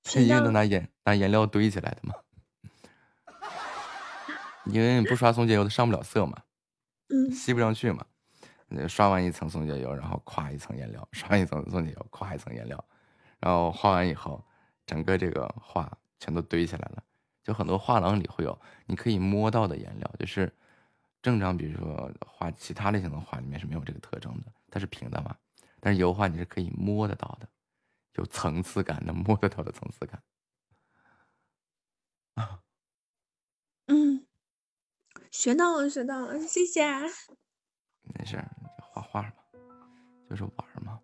[0.03, 2.15] 学到因为都拿颜拿颜料堆起来的嘛，
[4.65, 6.41] 因为你不刷松节油，它上不了色嘛，
[7.09, 8.05] 嗯吸不上去嘛。
[8.69, 12.83] 你刷完一层松节油，然后夸一层颜料，刷一层松节油，夸一层颜料，
[13.39, 14.45] 然后画完以后，
[14.85, 17.03] 整个这个画全都堆起来了。
[17.43, 20.53] 就很多画廊里会有你可以摸到的颜料，就是
[21.21, 25.35] 正常，比如说画其他类型的画里面是没有这个特征的，它是平的嘛。
[25.79, 27.47] 但是油画你是可以摸得到的，
[28.15, 30.21] 有层次感的，摸得到的层次感。
[33.87, 34.27] 嗯，
[35.31, 36.85] 学到了，学到了，谢谢。
[38.13, 39.33] 没事儿，画画嘛，
[40.29, 40.99] 就是玩儿嘛。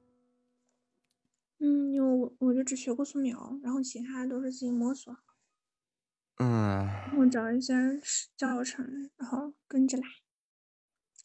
[1.66, 5.18] 嗯，因为我我就只学过素描，然后其他都是自己摸索，
[6.36, 6.88] 嗯，
[7.18, 7.74] 我找一些
[8.38, 10.04] 教程，然后跟着来，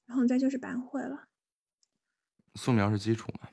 [0.06, 1.28] 然后再就是板绘了。
[2.54, 3.50] 素描是基础嘛，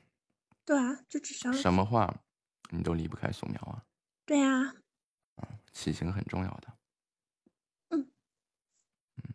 [0.63, 1.53] 对啊，就只学了。
[1.53, 2.21] 什么画
[2.69, 3.83] 你都离不开素描啊，
[4.25, 4.73] 对啊，
[5.73, 6.77] 起形很重要的。
[7.89, 8.09] 嗯
[9.17, 9.33] 嗯，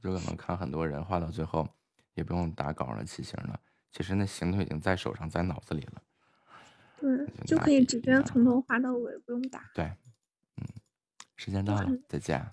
[0.00, 1.68] 就可能看很多人画到最后
[2.14, 3.60] 也不用打稿了，起形了，
[3.90, 6.00] 其实那形都已经在手上，在脑子里了。
[7.00, 9.70] 对，就可以直接从头画到尾，不用打。
[9.74, 9.84] 对，
[10.56, 10.66] 嗯，
[11.36, 12.52] 时间到了，再见。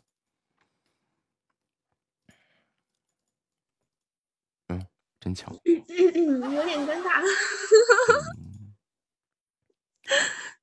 [4.70, 4.88] 嗯，
[5.20, 5.52] 真巧。
[5.66, 7.22] 有点尴尬。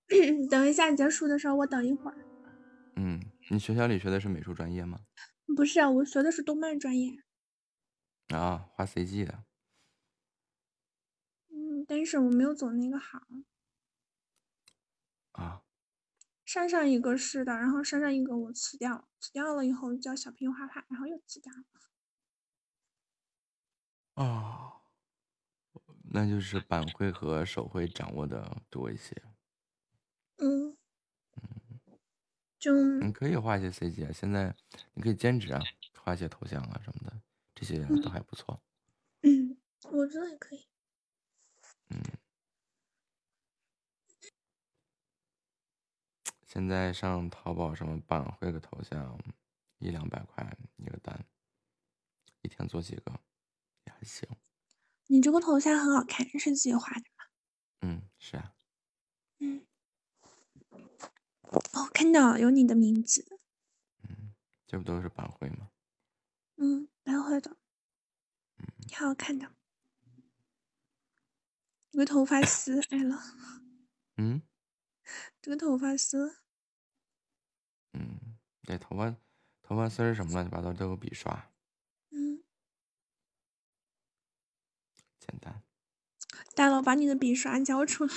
[0.48, 2.16] 等一下结束的时候，我等一会儿。
[2.96, 3.20] 嗯，
[3.50, 5.00] 你学校里学的是美术专业吗？
[5.56, 7.18] 不是啊，我学的是动漫专业。
[8.28, 9.44] 啊，画 CG 的。
[11.50, 13.44] 嗯，但是我没有走那个行。
[15.34, 15.62] 啊，
[16.44, 21.64] 山上一个是的，然后山上一个我辞掉了，辞掉了以后叫小平画画，然后又辞掉了。
[24.14, 24.80] 哦，
[26.04, 29.20] 那就是板绘和手绘掌握的多一些。
[30.36, 30.76] 嗯，
[32.58, 34.54] 就你可以画一些 CG 啊，现在
[34.92, 35.60] 你可以兼职啊，
[35.98, 37.20] 画一些头像啊什么的，
[37.56, 38.62] 这些都还不错。
[39.22, 39.56] 嗯，
[39.90, 40.68] 我觉得也可以。
[41.90, 42.00] 嗯，
[46.54, 49.18] 现在上淘宝什么板绘个头像，
[49.78, 51.26] 一两百块一个单，
[52.42, 53.12] 一天做几个
[53.84, 54.28] 也还行。
[55.08, 57.24] 你这个头像很好看，是自己画的吗？
[57.80, 58.54] 嗯，是啊，
[59.40, 59.66] 嗯。
[61.72, 63.26] 哦，看到了，有你的名字。
[64.08, 64.32] 嗯
[64.64, 65.72] 这不都是板绘吗？
[66.58, 67.56] 嗯，板绘的，
[68.58, 69.52] 嗯挺好看的。
[71.90, 73.20] 这个头发丝来了，
[74.18, 74.40] 嗯
[75.42, 76.43] 这个头发丝，
[77.94, 78.18] 嗯，
[78.64, 79.14] 对，头发
[79.62, 81.50] 头发丝儿什么乱七八糟都有笔刷，
[82.10, 82.42] 嗯，
[85.18, 85.62] 简单。
[86.54, 88.12] 大佬把你的笔刷交出来。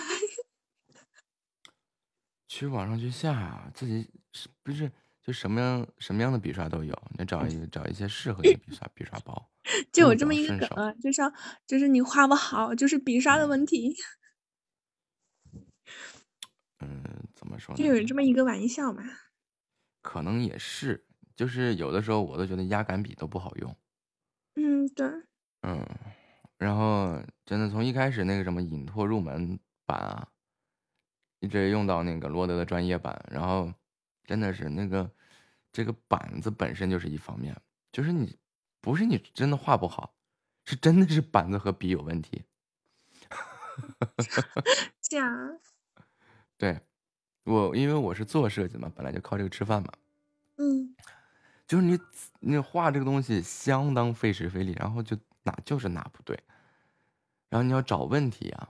[2.47, 6.95] 去网上去下啊，自己是不是就什么样什么样的笔刷都有？
[7.17, 9.51] 你找一找一些适合你的笔刷笔刷包，
[9.91, 10.57] 就有这么一个。
[10.57, 11.21] 梗啊，就是
[11.67, 13.95] 就是你画不好，就是笔刷的问题，
[16.79, 17.85] 嗯，怎么说就？
[17.85, 19.03] 有这么一个玩笑嘛。
[20.07, 21.05] 可能也是，
[21.35, 23.75] 就是有的时候我都觉得压杆笔都不好用。
[24.55, 25.05] 嗯，对，
[25.63, 25.85] 嗯，
[26.57, 30.29] 然后真的从一开始那个什么隐拓入门版啊，
[31.41, 33.73] 一直用到那个罗德的专业版，然后
[34.23, 35.11] 真的是那个
[35.73, 37.53] 这个板子本身就是一方面，
[37.91, 38.39] 就是你
[38.79, 40.15] 不是你真的画不好，
[40.63, 42.45] 是真的是板子和笔有问题。
[45.03, 45.51] 这样啊，
[46.57, 46.79] 对
[47.47, 49.91] 我，因为我是做设计嘛，本来就靠这个吃饭嘛，
[50.57, 50.93] 嗯
[51.67, 51.99] 就是你
[52.39, 56.37] 你画这个东西相当费时费力，然后就哪就是哪不对，
[57.49, 58.69] 然后你要找问题啊，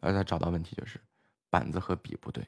[0.00, 1.00] 而且找到问题就是
[1.48, 2.46] 板子和笔不对，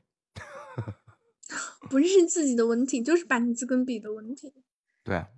[1.88, 4.52] 不是自己的问题，就是板子跟笔的问题。
[5.04, 5.28] 对啊，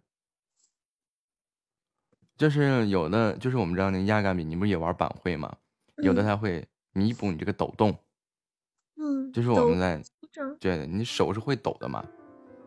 [2.37, 5.57] 就是有的就是我们知道那个压杆笔，你不是也玩板绘吗？
[6.03, 7.97] 有的嗯它会弥补你这个抖动，
[8.97, 10.03] 嗯，就是我们在
[10.33, 12.05] 正对你手是会抖的嘛，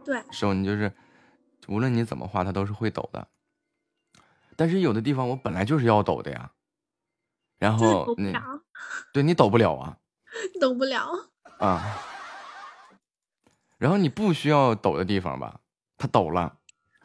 [0.03, 0.91] 对，手你就是
[1.67, 3.27] 无论你怎么画，它都是会抖的。
[4.55, 6.51] 但是有的地方我本来就是要抖的呀，
[7.57, 8.33] 然后你
[9.13, 9.97] 对你抖不了啊
[10.59, 11.09] 抖不了。
[11.59, 11.97] 啊，
[13.77, 15.61] 然后你不需要抖的地方吧，
[15.97, 16.57] 它抖了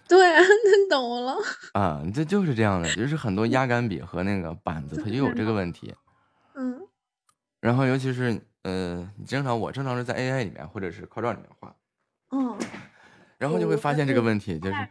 [0.09, 0.45] 对它，
[0.89, 1.37] 抖了。
[1.73, 5.95] 啊，这就是这样的，就是很多压杆笔和那个板子它就有这个问题。
[6.55, 6.81] 嗯
[7.61, 11.73] 然后尤其是呃，你正常我正常是在 AI 里面或者是靠照里面画，
[12.33, 12.59] 嗯，
[13.39, 14.89] 然后就会发现这个问题，就是，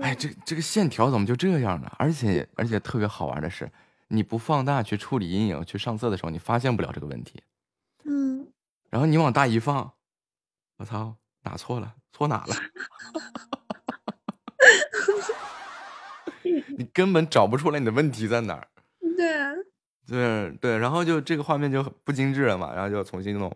[0.00, 1.90] 哎，这这个线条怎么就这样呢？
[1.98, 3.68] 而且而且特别好玩的是，
[4.06, 7.42] 你不放大去处理阴影、去上色的时候，你发现不了这个问题。
[8.04, 8.46] 嗯，
[8.88, 9.92] 然后你往大一放，
[10.76, 11.96] 我操，哪错了？
[12.12, 12.54] 错哪了？
[16.78, 18.68] 你根本找不出来你的问题在哪儿。
[19.16, 19.52] 对啊，
[20.06, 23.50] 对对，然后就这个画面就不精致了嘛，然后就重新弄，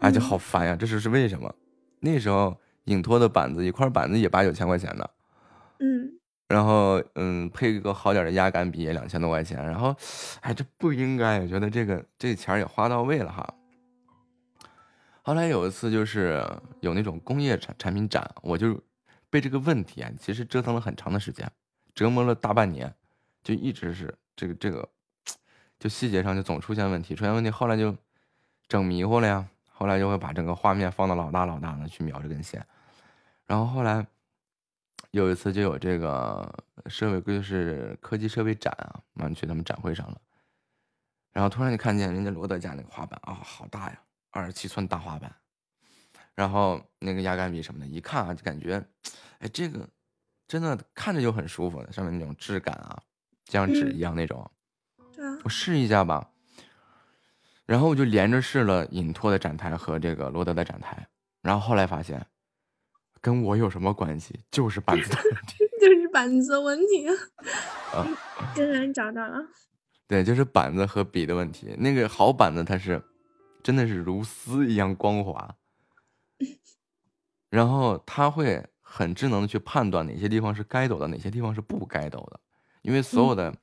[0.00, 0.74] 哎，就好烦呀！
[0.74, 1.54] 这是是为什么？
[2.00, 5.08] 那时候影托的板子一块板子也八九千块钱呢，
[5.78, 6.12] 嗯
[6.48, 9.94] 然后嗯，配个好点的压杆笔也两千多块钱，然后
[10.40, 13.54] 哎，这不应该，我觉得这个这钱儿也花到位了哈。
[15.22, 16.44] 后来有一次就是
[16.80, 18.80] 有那种工业产产品展，我就
[19.28, 21.50] 被这个问题啊，其实折腾了很长的时间，
[21.96, 22.94] 折磨了大半年，
[23.42, 24.88] 就一直是这个这个，
[25.78, 27.94] 就细节上就总出现问题，出现问题，后来就
[28.66, 32.66] 整迷糊了呀，后来就会把整个画面放到老大老大的去描这根线，
[33.46, 34.06] 然后后来
[35.10, 40.18] 有一次就有这个设备就是科技设备展啊，完去他们展会上了，
[41.32, 44.00] 然后突然就看见人家罗德家那个画板啊、好大呀，
[44.30, 45.30] 二十七寸大画板，
[46.34, 48.82] 然后那个压杆笔什么的，一看啊就感觉，
[49.40, 49.86] 哎，这个
[50.48, 52.98] 真的看着就很舒服，上面那种质感啊，
[53.44, 54.50] 就像纸一样那种。
[55.46, 56.30] 我试一下吧。
[57.66, 61.08] 然后我就连着试了隐拓的展台和这个罗德的展台，
[61.40, 62.26] 然后后来发现，
[63.20, 64.40] 跟我有什么关系？
[64.50, 65.64] 就是板子的问题。
[65.80, 67.08] 就是板子的问题。
[67.92, 68.06] 啊，
[68.54, 69.40] 竟然找到了，
[70.08, 71.76] 对，就是板子和笔的问题。
[71.78, 73.00] 那个好板子它是
[73.62, 75.56] 真的是如丝一样光滑，
[77.50, 82.40] 然后它会很智能的去判断哪些地方是该抖的，哪些地方是不该抖的，
[82.82, 83.54] 因为所有的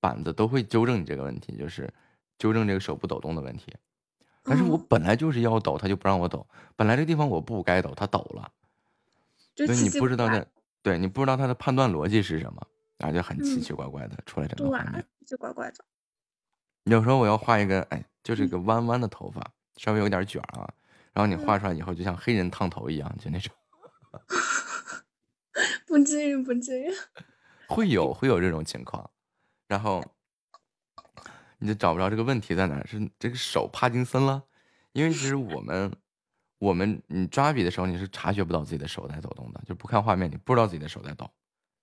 [0.00, 1.92] 板子都会纠正你这个问题，就是
[2.38, 3.74] 纠正这个手不抖动的问题。
[4.44, 6.46] 但是我嗯本来就是要抖，他就不让我抖。
[6.76, 8.50] 本来这个地方我不该抖，他抖了，
[9.56, 10.46] 所以你就奇奇怪怪不知道它，
[10.82, 15.84] 对你不知道他的判断逻辑是什么，然后就很奇嗯奇怪怪的出来整个画面。，奇奇怪怪的。
[16.84, 19.44] 有时候我要画一个，哎，就是一个弯弯的头发，
[19.76, 20.72] 稍微有点卷啊，
[21.12, 23.52] 然后你画出来以后就像黑人烫头一样，就那种，
[25.86, 26.90] 不至于，不至于。
[27.68, 29.10] 会有 会有这种情况，
[29.68, 30.02] 然后
[31.58, 34.42] 你就找不着这个问题在哪，是这个手帕金森了，
[34.92, 35.92] 因为其实我们
[36.58, 41.30] 我们你抓笔的时候你是察觉不到自己的手在抖动的，就不看画面你不知道自己的手在抖，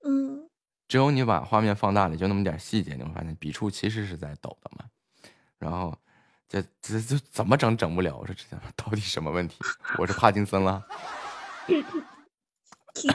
[0.04, 0.50] 嗯，
[0.88, 4.86] 只有你把画面放大了，就那么点细节，你会发现笔触其实是在抖的嘛。
[5.60, 5.98] 然后
[6.48, 8.18] 这这这怎么整整不了？
[8.18, 9.58] 我说这到底什么问题？
[9.98, 10.84] 我是帕金森了。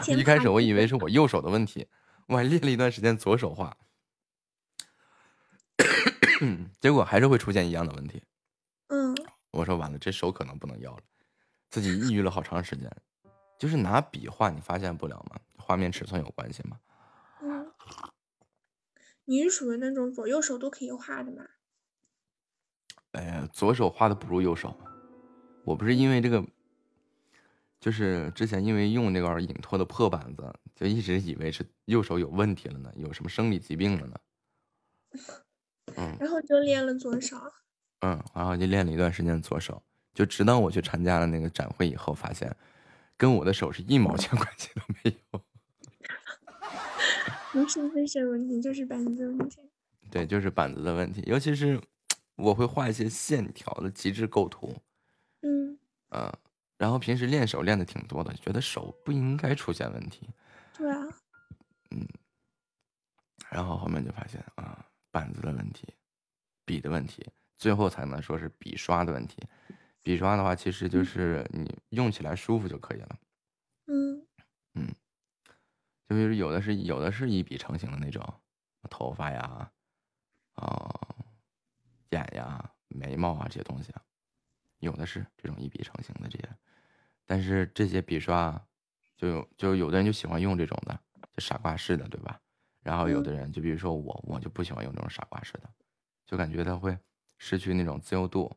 [0.08, 1.86] 一开始我以为是我右手的问题，
[2.26, 3.76] 我还练了一段时间左手画，
[6.80, 8.22] 结果还是会出现一样的问题。
[8.88, 9.14] 嗯，
[9.50, 11.02] 我说完了，这手可能不能要了，
[11.70, 12.90] 自己抑郁了好长时间。
[13.58, 15.38] 就是拿笔画，你发现不了吗？
[15.58, 16.80] 画面尺寸有关系吗？
[17.42, 17.70] 嗯，
[19.26, 21.44] 你是属于那种左右手都可以画的吗？
[23.12, 24.74] 哎呀，左手画的不如右手。
[25.64, 26.42] 我不是因为这个，
[27.78, 34.16] 就是之前因为用那个影托的破板子，就一直以为是右手有问题了呢，有什么生理疾病了呢。
[35.96, 37.36] 嗯然后就练了左手。
[38.00, 39.82] 嗯，然后就练了一段时间左手，
[40.14, 42.54] 就直到我去参加了那个展会以后，发现
[43.16, 45.42] 跟我的手是一毛钱 关系都没有。
[47.52, 49.58] 不是分身问题，就是板子问题。
[50.10, 51.80] 对，就是板子的问题，尤其是
[52.36, 54.74] 我会画一些线条的极致构图，
[55.42, 55.78] 嗯，
[56.10, 56.32] 嗯，
[56.78, 60.28] 然后平时练手练的挺多的，觉得手不应该出现问题，
[60.76, 61.02] 对啊，
[61.90, 62.06] 嗯
[63.50, 65.94] 然后后面就发现啊，板子的问题，
[66.64, 69.42] 笔的问题，最后才能说是笔刷的问题。
[70.02, 73.18] 笔刷的话，其实就是你用起来舒服就可以了。
[73.86, 74.26] 嗯
[74.74, 74.94] 嗯
[76.08, 78.22] 就比如有的是有的是一笔成型的那种，
[78.88, 79.70] 头发呀，
[80.54, 80.90] 啊、
[82.10, 84.02] 眼呀、眉毛啊这些东西啊，
[84.78, 86.48] 有的是这种一笔成型的这些，
[87.26, 88.60] 但是这些笔刷，
[89.16, 90.98] 就有就有的人就喜欢用这种的，
[91.32, 92.40] 就傻瓜式的，对吧？
[92.82, 95.70] 然后有的人就比如说我，我就不喜欢用这种傻瓜式的，
[96.26, 96.96] 就感觉他会
[97.38, 98.50] 失去那种自由度，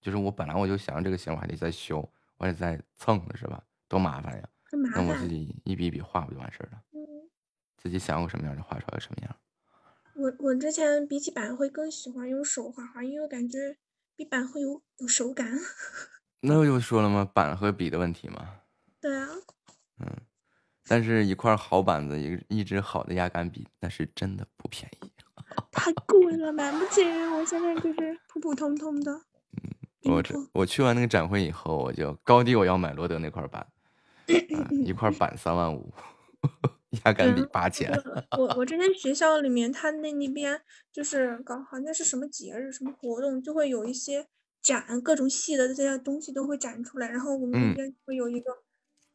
[0.00, 1.98] 就是我本来我就想这个形我还得再修，
[2.36, 3.62] 我还得再蹭的是吧？
[3.88, 4.48] 多麻烦呀！
[4.94, 5.26] 那我自。
[5.28, 6.82] 己一笔一笔画不就完事儿了？
[6.92, 7.00] 嗯，
[7.76, 9.36] 自己想个什么样就画出来什么样。
[10.14, 13.78] 我我之前比起板会更喜欢用手画画，因为我感觉
[14.14, 15.46] 比板会有有手感。
[16.40, 17.24] 那不就说了吗？
[17.32, 18.60] 板和笔的问题吗。
[19.00, 19.28] 对啊，
[20.88, 25.10] 但是，一块好板子，一个一支好的压杆笔，那是真的不便宜。
[25.72, 27.02] 太贵了，买不起。
[27.04, 29.20] 我现在就是普普通通的。
[30.04, 33.66] 我这我去完那个展会以后，我就高低我要买罗德那块板，
[34.28, 35.92] 嗯一块板三万五，
[37.04, 37.90] 压杆笔八千。
[38.38, 40.60] 我我之前学校里面，他那那边
[40.92, 44.26] 就是搞好像是什么节日、什么活动，就会有一些
[44.62, 47.08] 展，各种系的这些东西都会展出来。
[47.10, 48.50] 然后我们嗯那边会有一个，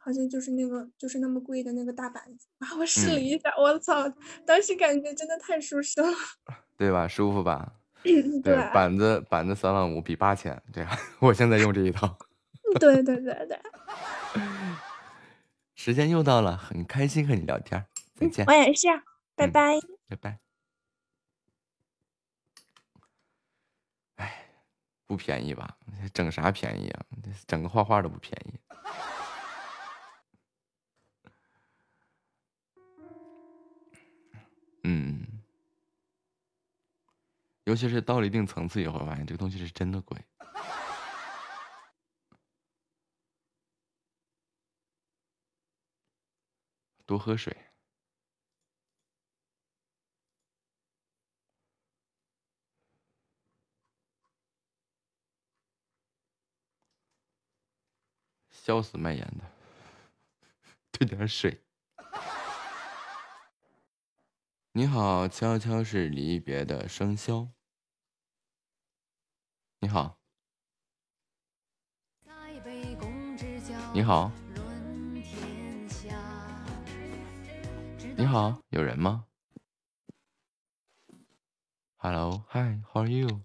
[0.03, 4.03] 好像就是那个就是那么贵的那个大板子，然 后我试了嗯一下，我操，
[4.45, 6.07] 当时感觉真的太舒适了。
[6.77, 7.07] 对吧？
[7.07, 7.71] 舒服吧？
[8.03, 12.17] 对板子板子三万五比八千，对啊， 我现在用这一套。
[12.79, 13.59] 对对对对，
[15.75, 17.85] 时间又到了，很开心和你聊天，
[18.15, 19.01] 再见我，也是，啊，
[19.35, 19.79] 拜嗯拜。
[20.09, 20.39] 拜拜。
[24.15, 24.45] 哎，
[25.07, 25.77] 不便宜吧？
[26.13, 27.05] 整啥便宜啊？
[27.47, 28.59] 整个画画都不便宜。
[37.65, 40.17] 尤其是到了一定层次以后，发现这个东西是真的贵。
[47.05, 47.55] 多喝水。
[58.49, 59.43] 笑死卖盐的，
[60.97, 61.61] 兑点水。
[64.75, 67.51] 你好，悄悄是离别的笙箫。
[69.77, 70.17] 你好，
[73.93, 74.31] 你好，
[78.17, 79.27] 你好，有人吗
[81.97, 83.43] ？Hello, hi, how are you？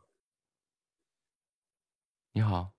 [2.32, 2.72] 你好，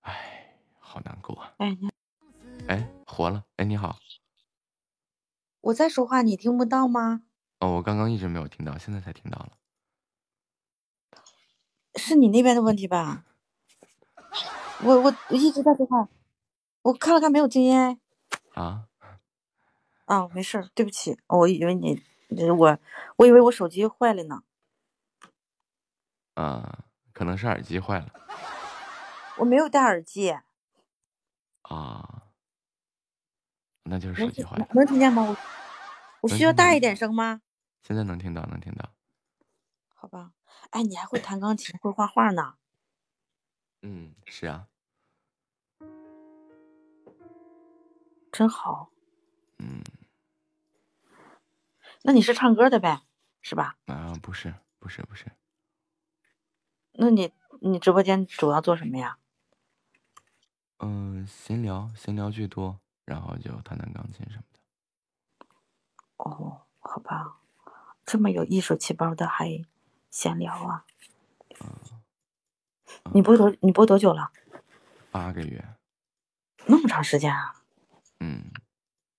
[0.00, 1.54] 哎，好难过啊！
[2.68, 3.46] 哎，活了！
[3.56, 3.98] 哎，你好。
[5.68, 7.22] 我在说话，你听不到吗？
[7.60, 9.52] 哦，我刚刚一直没有听到，现在才听到了。
[11.96, 13.24] 是你那边的问题吧？
[14.82, 16.08] 我我我一直在说话，
[16.82, 17.98] 我看了看没有静音哎。
[18.54, 18.88] 啊，
[20.06, 22.00] 啊，没事，对不起，我以为你
[22.56, 22.78] 我
[23.16, 24.42] 我以为我手机坏了呢，
[26.34, 28.10] 啊，可能是耳机坏了
[29.36, 30.34] 我没有戴耳机，
[31.62, 32.22] 啊，
[33.82, 34.66] 那就是手机坏了。
[34.72, 35.22] 能听见吗？
[35.22, 35.36] 我
[36.22, 37.42] 我需要大一点声吗？
[37.82, 38.92] 现在能听到，能听到。
[39.94, 40.32] 好吧，
[40.70, 42.54] 哎，你还会弹钢琴，会画画呢，
[43.82, 44.68] 嗯，是啊，
[48.32, 48.90] 真好。
[49.58, 49.82] 嗯
[52.02, 53.02] 那你是唱歌的呗，
[53.42, 53.76] 是吧？
[53.86, 55.26] 啊，不是，不是，不是，
[56.92, 59.18] 那你你直播间主要做什么呀？
[60.78, 64.57] 嗯、闲聊，闲聊居多，然后就弹弹钢琴什么的。
[66.28, 67.36] 哦，好吧，
[68.04, 69.64] 这么有艺术细胞的还
[70.10, 70.84] 闲聊啊？
[73.12, 74.30] 你播多你播多久了？
[75.10, 75.64] 八个月，
[76.66, 77.62] 那么长时间啊？
[78.20, 78.50] 嗯，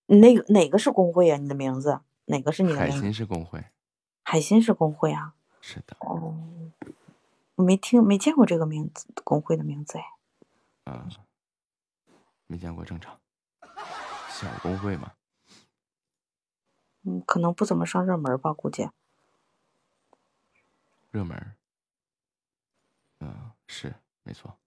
[0.05, 1.37] 你那个哪个是工会啊？
[1.37, 3.01] 你的名字哪个是你的海名字？
[3.01, 3.65] 心是工会，
[4.23, 5.33] 海心是工会啊？
[5.61, 6.33] 是的，哦，
[7.55, 10.05] 我没听没见过这个名字工会的名字哎。
[10.85, 11.07] 啊，
[12.47, 13.19] 没见过正常，
[14.29, 15.11] 小工会嘛，
[17.03, 18.89] 嗯，可能不怎么上热门吧，估计。
[21.11, 21.55] 热门，
[23.19, 24.57] 嗯、是没错，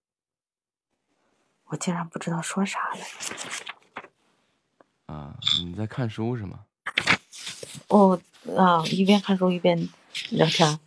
[1.66, 3.00] 我竟然不知道说啥了。
[5.06, 6.66] 啊，你在看书是吗？
[7.88, 8.20] 哦
[8.56, 9.88] 啊，一边看书一边
[10.30, 10.80] 聊天。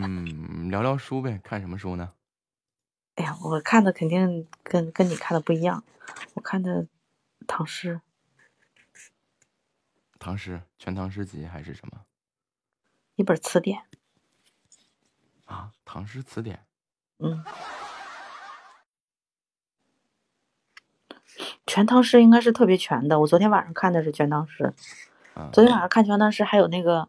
[0.00, 2.12] 嗯， 聊聊书呗，看什么书呢？
[3.16, 5.84] 哎呀，我看的肯定跟跟你看的不一样，
[6.34, 6.86] 我看的
[7.46, 8.00] 唐诗，
[10.18, 12.02] 唐诗，《全唐诗集》还是什么
[13.14, 13.84] 一本词典。
[15.44, 15.72] 啊？
[15.84, 16.66] 唐诗词典，
[17.18, 17.44] 嗯，
[21.64, 23.20] 全唐诗应该是特别全的。
[23.20, 24.74] 我昨天晚上看的是全唐诗，
[25.34, 27.08] 啊，昨天晚上看全唐诗还有那个，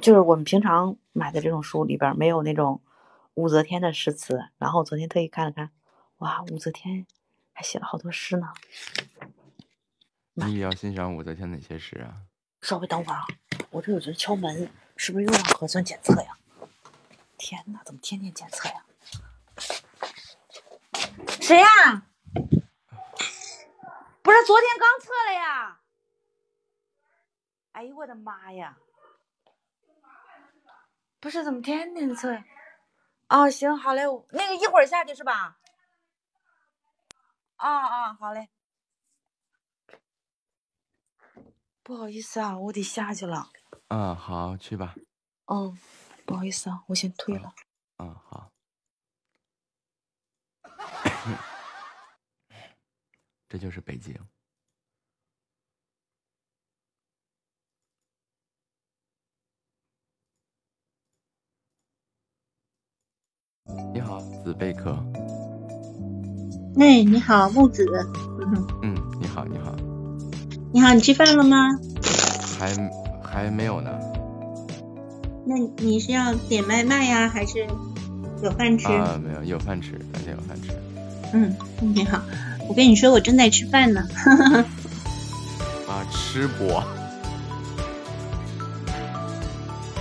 [0.00, 2.80] 就是我们平常买的这种书里边没有那种
[3.34, 5.70] 武则天的诗词，然后昨天特意看了看，
[6.18, 7.04] 哇，武则天
[7.52, 8.52] 还写了好多诗呢。
[10.34, 12.22] 你也要欣赏武则天哪些诗啊？
[12.64, 13.26] 稍微等会儿啊，
[13.68, 16.38] 我这有人敲门，是不是又要核酸检测呀？
[17.36, 18.82] 天呐，怎么天天检测呀？
[21.42, 22.06] 谁呀？
[24.22, 25.80] 不是昨天刚测了呀？
[27.72, 28.78] 哎呦我的妈呀！
[31.20, 32.42] 不是怎么天天测呀？
[33.28, 35.58] 哦，行，好嘞，那个一会儿下去是吧？
[37.56, 38.48] 啊啊，好嘞。
[41.84, 43.50] 不好意思啊，我得下去了。
[43.88, 44.94] 嗯，好，去吧。
[45.52, 45.78] 嗯，
[46.24, 47.52] 不好意思啊，我先退了。
[47.98, 48.50] 嗯，好。
[53.48, 54.18] 这就是北京。
[63.92, 64.90] 你好，紫贝壳。
[66.80, 67.84] 哎，你好，木子。
[68.40, 69.70] 嗯 嗯，你好，你好，
[70.74, 71.78] 你好，你吃饭了吗？
[72.58, 72.74] 还
[73.22, 73.92] 还没有呢。
[75.46, 77.64] 那你是要点外卖呀，还是
[78.42, 78.88] 有饭吃？
[78.88, 80.70] 啊，没有，有饭吃，感谢有饭吃。
[81.32, 82.20] 嗯，你好，
[82.68, 84.02] 我跟你说，我正在吃饭呢。
[85.86, 86.82] 啊，吃播。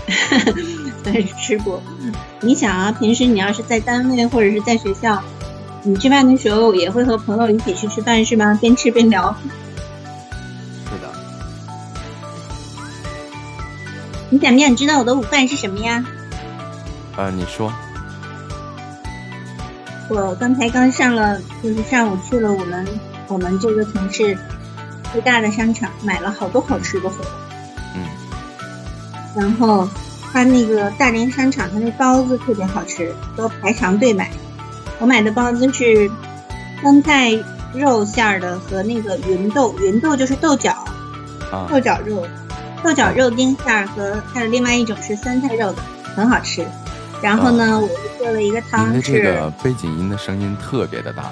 [1.04, 1.80] 算是吃播。
[2.41, 5.22] 你想啊，平时你要是在单位或者是在学校，
[5.84, 8.58] 你吃饭的时候也会和朋友一起去吃饭是吗？
[8.60, 9.38] 边吃边聊。
[14.34, 16.03] 你想不想知道我的午饭是什么呀？
[17.15, 17.72] 呃，你说。
[20.10, 22.88] 我刚才刚上了，就是上午去了我们
[23.27, 24.35] 我们这个城市
[25.11, 27.30] 最大的商场，买了好多好吃的回来。
[27.95, 28.01] 嗯。
[29.35, 29.88] 然后。
[30.31, 34.31] 他那个大连商场，他那包子特别好吃，都排长队买。
[34.97, 36.10] 我买的包子是
[36.81, 37.30] 酸菜
[37.72, 40.76] 肉馅儿的和那个芸豆，芸豆就是豆角，
[41.69, 42.26] 豆角肉，
[42.84, 45.81] 豆角肉丁馅儿和还有另外一种是酸菜肉的，
[46.15, 46.68] 很好吃。
[47.22, 48.91] 然后呢，我又做了一个汤是。
[48.91, 51.31] 你的这个背景音的声音特别的大。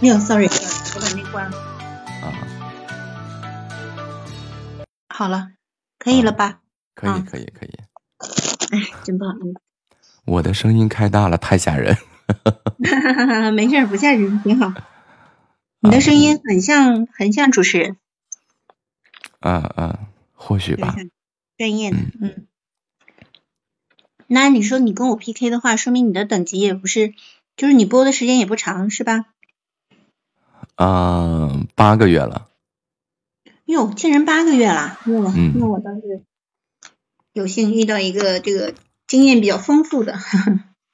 [0.00, 1.56] 没有，sorry，sorry，我把那关了。
[2.22, 2.30] 啊。
[5.08, 5.48] 好了，
[5.98, 6.60] 可以了吧？
[6.94, 7.78] 可以，可以，可以。
[8.70, 9.60] 哎，真不好意思。
[10.24, 11.96] 我的声音开大了，太吓人。
[13.54, 14.72] 没事，不吓人，挺好。
[15.80, 17.96] 你的声音很像，很像主持人。
[19.40, 19.98] 啊啊，
[20.46, 20.94] 或许吧。
[21.56, 22.46] 专业的，嗯。
[24.26, 27.14] 那你说你跟我 PK 的话，说明你的等级也不是，
[27.56, 29.26] 就是你播的时间也不长，是吧？
[30.76, 32.48] 嗯，八个月了。
[33.64, 34.98] 哟，竟然八个月了！
[35.06, 36.22] 哟，那我倒是。
[37.32, 38.74] 有幸遇到一个这个
[39.08, 40.14] 经验比较丰富的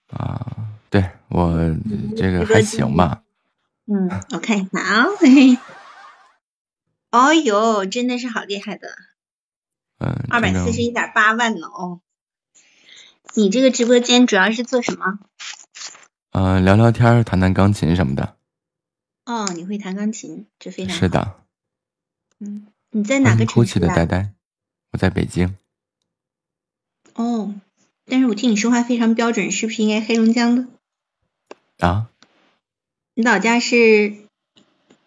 [0.09, 0.56] 啊，
[0.89, 1.77] 对我
[2.16, 3.22] 这个还行吧。
[3.86, 5.59] 嗯，我看一下啊，嘿，
[7.10, 8.89] 哦呦，真的是好厉害的。
[10.01, 12.01] 嗯，二百四十一点八万呢哦。
[13.35, 15.18] 你这个直播间主要是做什么？
[16.32, 18.35] 嗯，聊聊天，弹弹钢琴什么的。
[19.27, 21.36] 哦，你会弹钢琴，这非常是的。
[22.39, 23.78] 嗯，你在哪个城市？
[23.78, 24.32] 的呆呆，
[24.93, 25.55] 我在北京。
[27.14, 27.55] 哦，
[28.06, 30.66] 但是我听你说话非常标准，是不是应该黑龙江的？
[31.86, 32.10] 啊？
[33.14, 34.16] 你老家是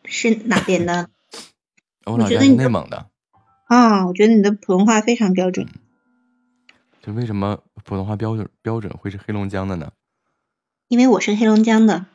[0.06, 1.10] 是哪边的？
[2.06, 3.10] 我老家是内蒙的。
[3.74, 5.68] 啊，我觉得你的普通话非常标准。
[7.02, 9.94] 这为什么普通话标准标准会是黑龙江的呢？
[10.90, 12.06] 因为我是黑龙江的。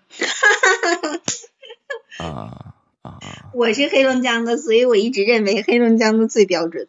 [2.21, 3.19] 啊啊！
[3.55, 6.87] 我是黑龙江的，所以我一直认为黑龙江的最标准。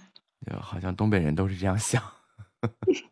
[0.60, 2.02] 好像东北人都是这样想。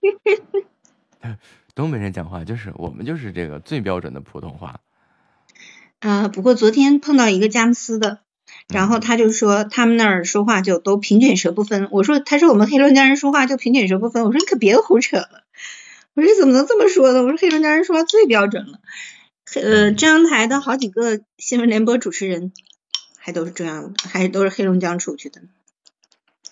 [1.75, 4.81] 东北人讲话就是我们就是这个最标准的普通话。
[6.01, 8.21] 啊，不过昨天碰到一个佳木斯的，
[8.73, 11.89] 然后他就说他们那儿说话就都平卷舌不分。
[11.91, 14.25] 我说他说我们黑龙江人说话就平卷舌不分。
[14.25, 15.45] 我说你可别胡扯了。
[16.15, 17.23] 我说怎么能这么说呢？
[17.23, 18.81] 我说黑龙江人说话最标准了。
[19.55, 22.53] 呃，中央台的好几个新闻联播主持人
[23.19, 25.43] 还都是中央的，还都是黑龙江出去的。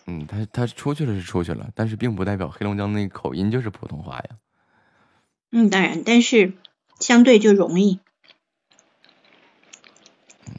[0.06, 4.28] 嗯，他他出去了是出去了，但是并不代表黑龙江那口音就是普通话呀。
[5.52, 6.54] 嗯，当然，但是
[6.98, 8.00] 相对就容易。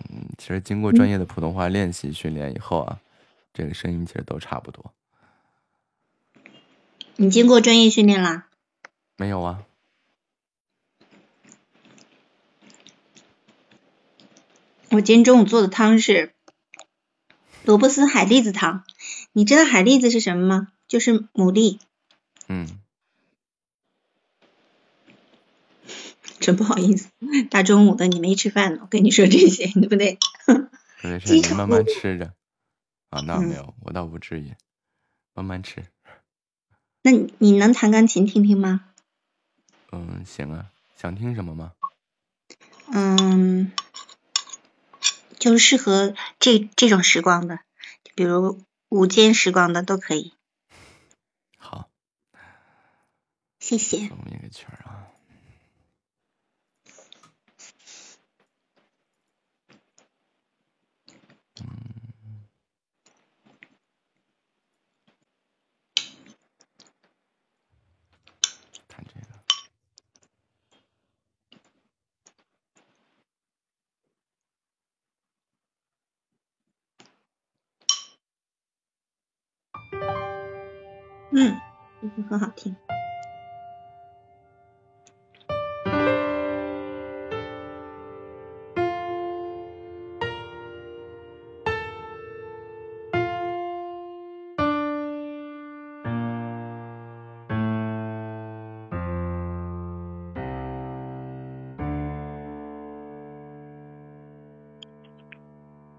[0.10, 2.99] 嗯，其实经过专业的普通话练习训练以后啊，
[3.53, 4.94] 这个声音其实都差不多。
[7.15, 8.48] 你经过专业训练啦？
[9.18, 9.64] 没有啊。
[14.91, 16.34] 我今天中午做的汤是
[17.64, 18.84] 萝卜丝海蛎子汤。
[19.34, 20.68] 你知道海蛎子是什么吗？
[20.88, 21.77] 就是牡蛎。
[22.48, 22.80] 嗯。
[26.40, 27.10] 真不好意思，
[27.49, 30.18] 大中午的你没吃饭呢，我跟你说这些，对不对？
[31.03, 32.34] 没事，你慢慢吃着。
[33.10, 34.53] 啊，那没有，我倒不至于，
[35.34, 35.86] 慢慢吃。
[37.02, 38.86] 那你能弹钢琴听听吗？
[39.91, 41.74] 嗯，行啊，想听什么吗？
[42.91, 43.72] 嗯，
[45.38, 47.60] 就适合这这种时光的，
[48.16, 48.61] 比如。
[48.91, 50.34] 午间时光的都可以。
[51.60, 51.91] 好，
[53.60, 54.07] 谢谢。
[54.07, 55.09] 送一个圈啊。
[81.32, 81.56] 嗯，
[82.02, 82.76] 这个很好听。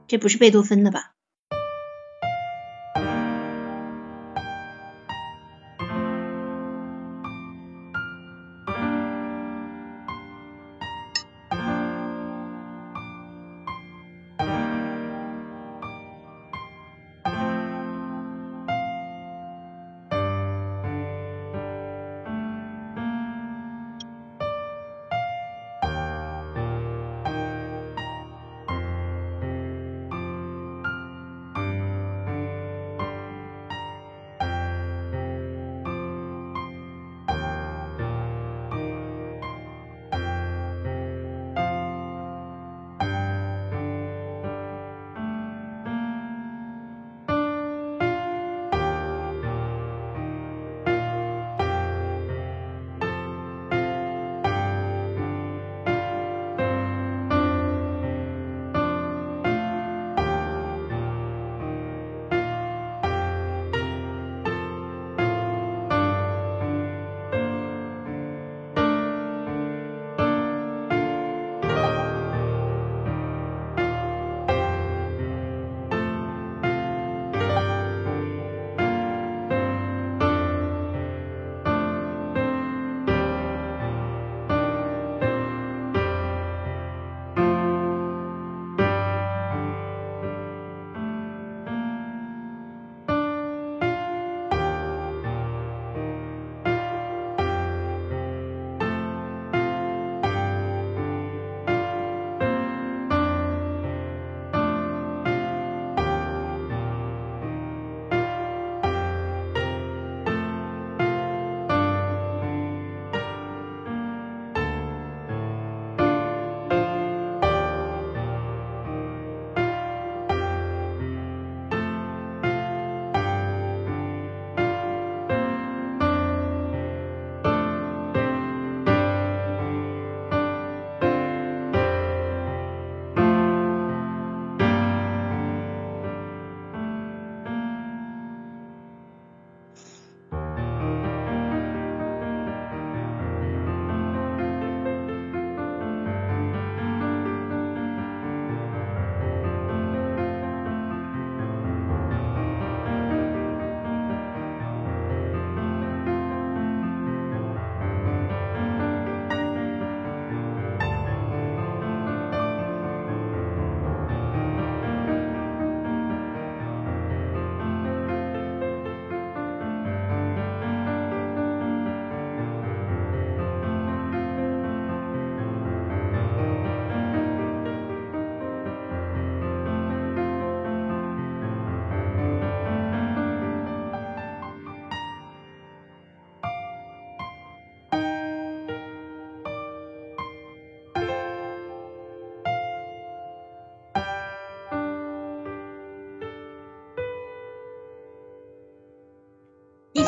[0.08, 1.12] 这不是贝多芬的吧？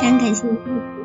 [0.03, 1.03] 常感谢支持。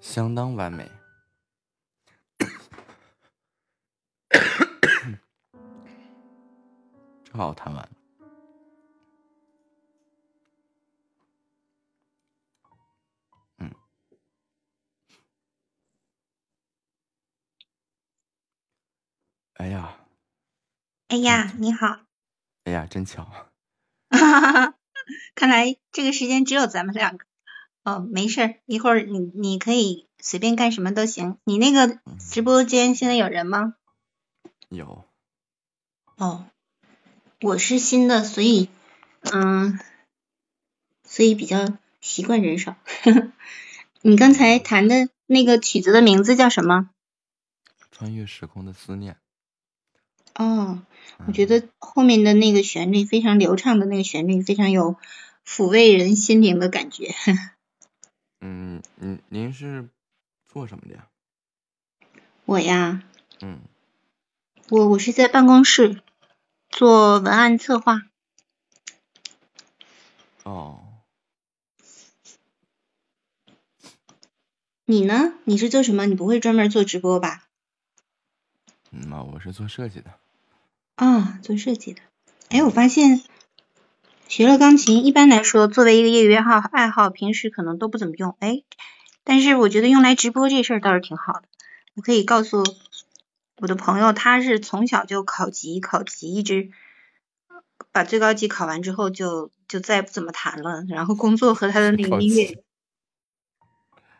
[0.00, 1.03] 相当完美。
[7.34, 7.90] 正好弹完了。
[13.58, 13.72] 嗯，
[19.54, 19.96] 哎呀，
[21.08, 21.98] 哎呀，你好，
[22.62, 23.26] 哎呀，真巧。
[25.34, 27.26] 看来这个时间只有咱们两个。
[27.82, 31.38] 哦，没事儿，一会儿你你可以随便干什么都行。
[31.42, 33.74] 你那个直播间现在有人吗？
[34.68, 35.04] 有，
[36.16, 36.46] 哦，
[37.40, 38.68] 我是新的，所以
[39.22, 39.78] 嗯，
[41.04, 42.76] 所以比较习惯人少。
[44.02, 46.90] 你刚才弹的那个曲子的名字叫什么？
[47.90, 49.16] 穿越时空的思念。
[50.34, 50.82] 哦，
[51.26, 54.96] 我觉得后面的那个旋律非常流畅的那个旋律，非常有
[55.46, 57.14] 抚慰人心灵的感觉。
[58.40, 59.88] 嗯，您您是
[60.44, 61.06] 做什么的呀？
[62.46, 63.02] 我呀，
[63.40, 63.60] 嗯，
[64.70, 66.02] 我我是在办公室
[66.74, 68.02] 做文案策划。
[70.42, 70.82] 哦，
[74.84, 75.34] 你呢？
[75.44, 76.06] 你是做什么？
[76.06, 77.44] 你不会专门做直播吧？
[78.90, 80.14] 嗯啊，我是做设计的。
[80.96, 82.02] 啊，做设计的。
[82.48, 83.22] 哎，我发现
[84.26, 88.36] 学了钢琴，一般来说作为一个业余爱好，爱好平时可能都不怎么用。
[88.40, 88.64] 哎，
[89.22, 91.44] 但是我觉得用来直播这事儿倒是挺好的。
[91.94, 92.64] 我可以告诉
[93.56, 96.70] 我的朋友，他是从小就考级，考级一直
[97.92, 102.58] 把最高级考完之后就就再也不怎么弹了，然后工作和他的那个音乐级。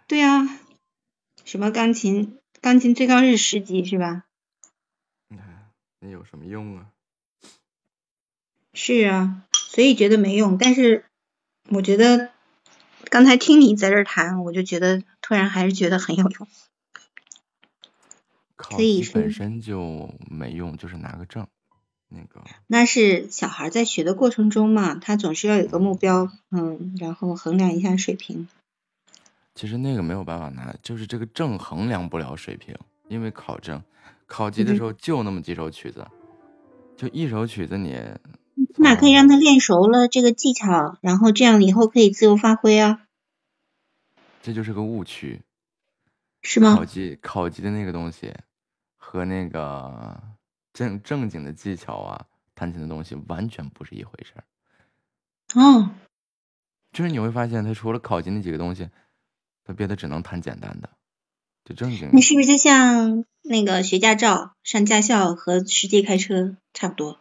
[0.06, 0.48] 对啊，
[1.44, 4.24] 什么钢琴，钢琴最高是十级是吧？
[6.00, 6.86] 那有什么用啊？
[8.74, 10.58] 是啊，所以觉得没用。
[10.58, 11.06] 但是
[11.70, 12.30] 我觉得
[13.08, 16.48] 刚才听你在这儿弹，我就觉得突然还是觉得很有用。
[18.64, 21.46] 考级本身就没用，就是拿个证。
[22.08, 28.48] 那个那是小孩在学的过程中嘛，他总是要有个目标，嗯，然后衡量一下水平。
[29.54, 32.74] 其实那个没有办法拿，就是这个证衡量不了水平，
[33.08, 33.82] 因为考证，
[34.26, 36.06] 考级的时候就那么几首曲子，
[36.96, 37.92] 就一首曲子你
[38.74, 43.02] 起码可以让他练熟了这个技巧，然后这样以后可以自由发挥啊，
[44.42, 45.42] 这就是个误区。
[46.46, 46.84] 是吗考？
[46.84, 48.34] 级考级的那个东西
[49.14, 50.20] 和那个
[50.72, 52.26] 正正经的技巧啊，
[52.56, 54.42] 弹琴的东西完全不是一回事儿。
[55.54, 55.90] 哦，
[56.90, 58.90] 就是你会发现，他除了考级那几个东西，
[59.64, 60.90] 他别的只能弹简单的，
[61.64, 62.10] 就正经。
[62.12, 67.20] 你是不是就像那个学驾照、上驾校和实际开车差不多？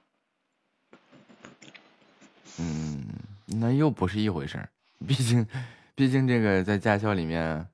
[2.58, 3.06] 嗯，
[3.46, 4.70] 那又不是一回事儿。
[5.06, 5.46] 毕竟，
[5.94, 7.68] 毕竟这个在驾校里面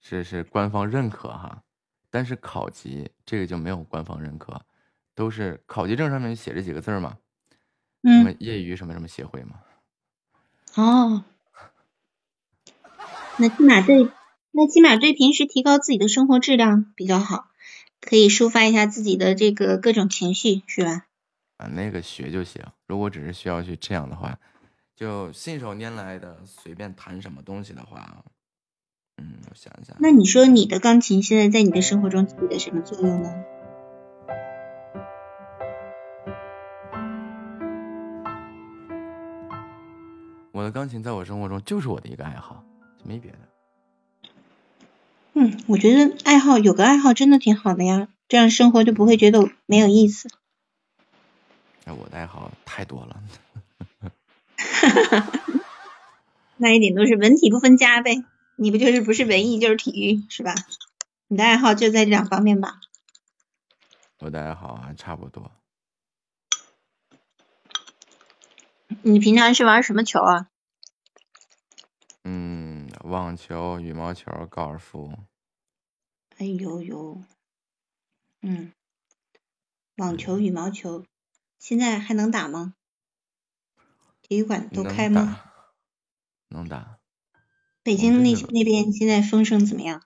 [0.00, 1.64] 是是官方认可哈，
[2.16, 4.62] 但是考级这个就没有官方认可，
[5.14, 7.18] 都是考级证上面写着几个字儿嘛，
[8.02, 9.60] 什么嗯，业余什么什么协会嘛。
[10.76, 11.24] 哦，
[13.36, 14.08] 那起码对，
[14.50, 17.50] 那起码对平时提高自己的生活质量比较好，
[18.00, 21.04] 可以抒发一下自己的这个各种情绪，是吧？
[21.58, 22.64] 啊，那个学就行。
[22.86, 24.38] 如果只是需要去这样的话，
[24.94, 28.24] 就信手拈来的随便弹什么东西的话，
[29.18, 33.32] 嗯，我想一想，那你说你的钢琴现在在你的生活中起的什么作用呢？
[40.52, 42.64] 我的钢琴在我生活中就是我的一个爱好，
[43.04, 43.38] 没别的。
[45.34, 50.30] 嗯，我觉得爱好有个爱好真的挺好的呀，这样生活就不会觉得没有意思。
[51.84, 53.22] 哎，我的爱好太多了。
[56.56, 58.24] 那一点都是文体不分家呗，
[58.56, 60.54] 你不就是不是文艺就是体育是吧？
[61.28, 62.80] 你的爱好就在这两方面吧。
[64.18, 65.52] 我的爱好还差不多。
[69.02, 70.48] 你平常是玩什么球啊？
[72.24, 75.12] 嗯，网球、羽毛球、高尔夫，
[76.38, 77.22] 哎呦呦，
[78.40, 78.72] 嗯，
[79.96, 81.04] 网球、羽毛球，
[81.58, 82.74] 现在还能打吗？
[84.22, 85.40] 体育馆都开吗？
[85.44, 86.95] 打，能打。
[87.86, 90.02] 北京那那边现在风声怎么样？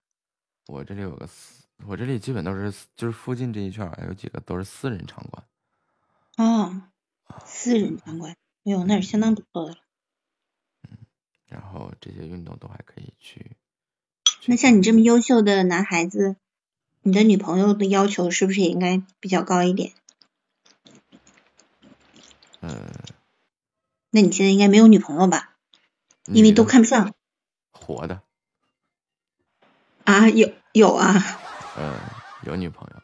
[0.66, 5.42] 我这里有个私，我这里基本都是就是附近这一圈儿有几个都是私人场馆。
[6.36, 6.82] 哦，
[7.46, 8.36] 私人场馆，哎
[8.70, 9.78] 呦，那是相当不错的了。
[10.90, 10.98] 嗯
[11.46, 13.56] 然后这些运动都还可以去。
[14.44, 16.36] 那像你这么优秀的男孩子，
[17.00, 19.94] 你的女朋友的要求是不是也应该比较高一点？
[22.60, 22.92] 嗯，
[24.10, 25.56] 那你现在应该没有女朋友吧？
[26.26, 27.14] 因为都看不上
[27.94, 28.22] 活的，
[30.04, 31.14] 啊，有有啊，
[31.76, 31.98] 嗯，
[32.44, 33.02] 有女朋友。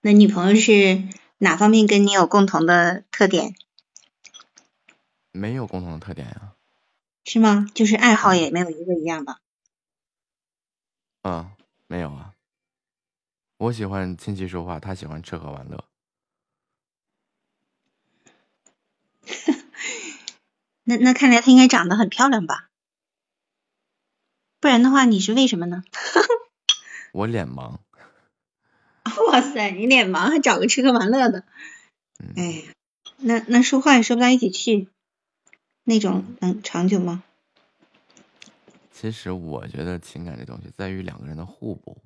[0.00, 1.02] 那女朋友是
[1.38, 3.54] 哪方面跟你有共同的特点？
[5.32, 6.52] 没有共同的特点呀、
[7.24, 7.66] 是吗？
[7.74, 9.38] 就是爱好也没有一个一样的？
[11.22, 11.50] 嗯，
[11.86, 12.34] 没有啊。
[13.56, 15.84] 我喜欢琴棋书画，他喜欢吃喝玩乐。
[20.84, 22.68] 那那看来她应该长得很漂亮吧？
[24.64, 25.84] 不然的话，你是为什么呢？
[27.12, 27.80] 我脸盲，
[29.30, 31.44] 哇塞，你脸盲还找个吃喝玩乐的，
[32.18, 32.62] 嗯，哎呀，
[33.18, 34.88] 那那说话也说不到一起去，
[35.84, 37.22] 那种能长久吗？
[38.90, 41.98] 其实我觉得情感这东西在于两个人的互补。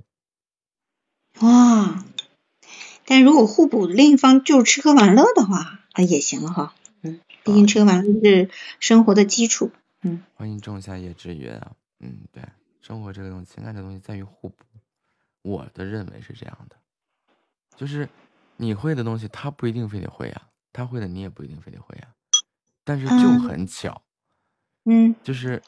[1.39, 2.05] 哇，
[3.05, 6.75] 但如果互补另一方就是吃喝玩乐的话，啊也行了哈。
[7.03, 9.71] 嗯，毕竟吃喝玩乐是生活的基础。
[10.03, 11.77] 嗯，欢迎仲夏夜之约啊。
[12.01, 12.43] 嗯，对，
[12.81, 14.65] 生活这个东西，情感这个东西在于互补。
[15.43, 16.77] 我的认为是这样的，
[17.77, 18.09] 就是
[18.57, 22.09] 你会的东西，他不一定非得会呀、他会的你也不一定非得会呀、
[22.85, 24.03] 但是就嗯很巧，
[24.85, 25.63] 嗯就是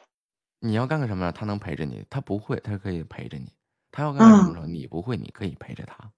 [0.59, 3.47] 你要干个什么，他能陪着你；他不会，他可以陪着你；
[3.90, 6.12] 他要干个什么时候，你不会，你可以陪着他。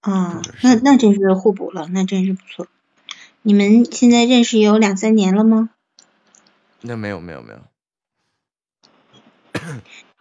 [0.00, 2.66] 啊，那那真是互补了，那真是不错。
[3.42, 5.70] 你们现在认识有两三年了吗？
[6.80, 7.60] 那没有没有没有，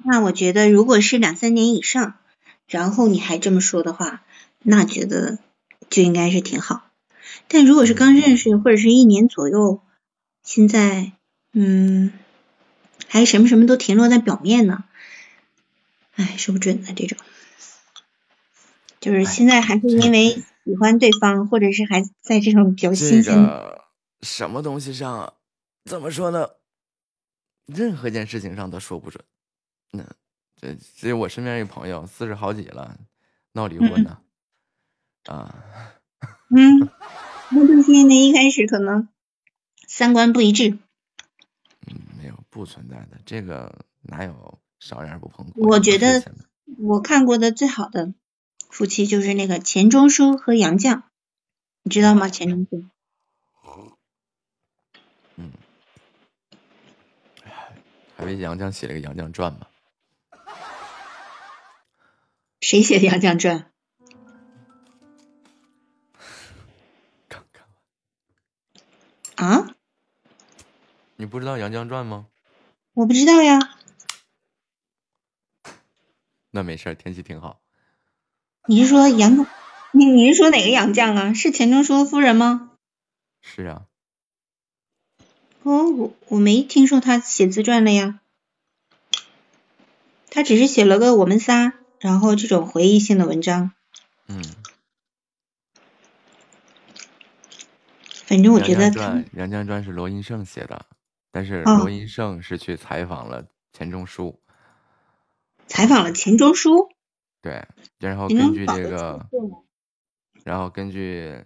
[0.03, 2.17] 那我觉得，如果是两三年以上，
[2.67, 4.23] 然后你还这么说的话，
[4.59, 5.39] 那觉得
[5.89, 6.89] 就应该是挺好。
[7.47, 9.81] 但如果是刚认识或者是一年左右，
[10.43, 11.11] 现在
[11.53, 12.13] 嗯，
[13.07, 14.83] 还什么什么都停留在表面呢，
[16.15, 17.17] 哎，说不准的这种。
[18.99, 23.33] 就是现在还是因为喜欢对方，或者是还在这种比较新鲜
[24.21, 25.33] 什么东西上啊，
[25.85, 26.49] 怎么说呢？
[27.65, 29.23] 任何一件事情上都说不准。
[29.91, 30.03] 那
[30.55, 32.97] 这只有我身边一朋友，四十好几了，
[33.53, 34.19] 闹离婚呢。
[35.25, 35.55] 啊，
[36.49, 36.89] 嗯，
[37.51, 39.09] 那就是因为一开始可能
[39.87, 40.77] 三观不一致。
[41.87, 46.23] 嗯没有不存在的，这个哪有少眼不碰我觉得
[46.77, 48.13] 我看过的最好的
[48.69, 51.03] 夫妻就是那个钱钟书和杨绛，
[51.83, 52.27] 你知道吗？
[52.27, 52.85] 钱钟书。
[55.35, 55.51] 嗯
[58.15, 59.67] 还为杨绛写了个《杨绛传》嘛？
[62.67, 63.59] 谁写的《杨绛传》？
[69.35, 69.73] 啊？
[71.15, 72.27] 你不知道《杨绛传》吗？
[72.91, 73.77] 我不知道呀。
[76.51, 77.61] 那没事儿，天气挺好。
[78.65, 79.47] 你是说杨？
[79.93, 81.33] 你你是说哪个杨绛啊？
[81.33, 82.73] 是钱钟书的夫人吗？
[83.41, 83.85] 是啊，
[85.63, 88.19] 哦，我我没听说他写自传了呀。
[90.29, 93.71] 他只是写了个我们仨，然后这种回忆性的文章。
[94.27, 94.43] 嗯。
[98.25, 100.85] 反正我觉得他杨绛传》《杨绛传》是罗银胜写的，
[101.31, 104.41] 但是哦罗银胜是去采访了钱钟书，
[105.67, 106.89] 采访了钱钟书。
[107.41, 107.65] 对，
[107.99, 109.29] 然后根据这个
[110.43, 111.45] 然后根据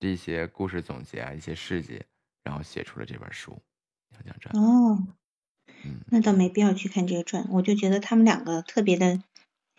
[0.00, 2.02] 这些故事总结啊，一些事迹，
[2.42, 3.52] 然后写出了这本书
[4.26, 4.54] 《杨绛传》。
[4.60, 5.06] 哦，
[5.84, 9.22] 嗯那倒没必要去看这个传，我就觉得他们两个特别的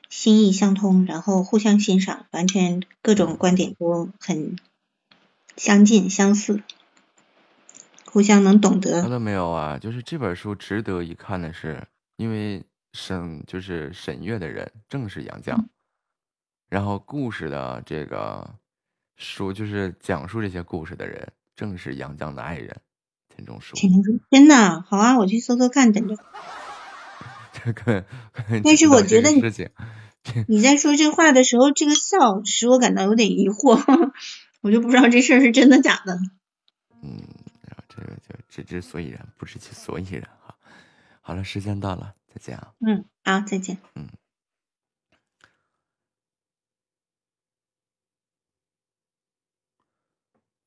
[0.10, 4.56] 心意相通，然后互相欣赏，完全各种观点都很
[5.56, 6.62] 相近相似，
[8.06, 9.02] 互相能懂得。
[9.02, 9.78] 看到没有啊？
[9.78, 12.64] 就是这本书值得一看的是，因为
[12.94, 15.70] 审就是审阅的人正是杨绛，嗯
[16.70, 18.56] 然后故事的这个
[19.16, 22.76] 书就是讲述这些故事的人正是杨绛的爱人
[23.34, 23.74] 钱钟书。
[23.78, 26.18] 钱钟书真的啊好啊，我去搜搜看，等着。
[27.66, 28.06] 这个，
[28.64, 29.42] 但是我觉得你，
[30.48, 34.12] 你在说这话的时候，这个笑使我感到有点疑惑，
[34.62, 36.20] 我就不知道这事儿是真的假的。
[37.02, 37.18] 嗯，
[37.62, 40.56] 然后这个就知之所以然，不知其所以然哈。
[41.22, 42.74] 好了，时间到了，再见啊。
[42.80, 43.78] 嗯，好，再见。
[43.96, 44.08] 嗯。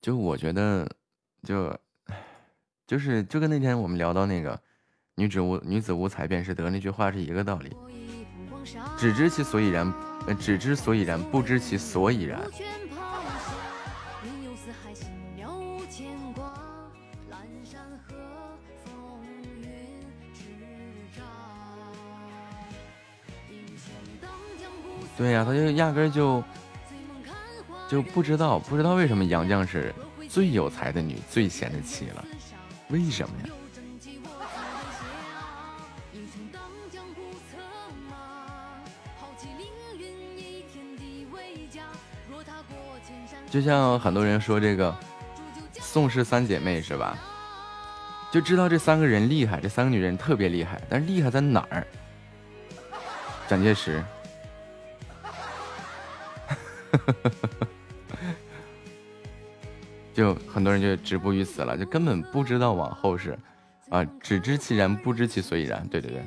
[0.00, 0.96] 就我觉得，
[1.42, 1.78] 就
[2.86, 4.62] 就是就跟那天我们聊到那个
[5.20, 7.76] “女子无女子无才便是德”那句话是一个道理。
[8.96, 9.92] 只知其所以然，
[10.26, 12.40] 呃，只知所以然，不知其所以然。
[25.18, 26.42] 对呀、他就压根就
[27.90, 29.94] 就不知道，不知道为什么杨绛是
[30.30, 32.24] 最有才的女，最贤的妻了，
[32.88, 33.52] 为什么呀？
[43.50, 44.94] 就像很多人说这个
[45.80, 47.18] 宋氏三姐妹是吧？
[48.32, 51.84] 就知道这三个人厉害，这三个女人特别厉害，但是厉害在哪儿？
[53.48, 54.00] 蒋介石。
[60.14, 63.36] 就很多人就止步于此了，就根本不知道往后是，
[63.88, 65.84] 啊，只知其然，不知其所以然。
[65.88, 66.22] 对对对，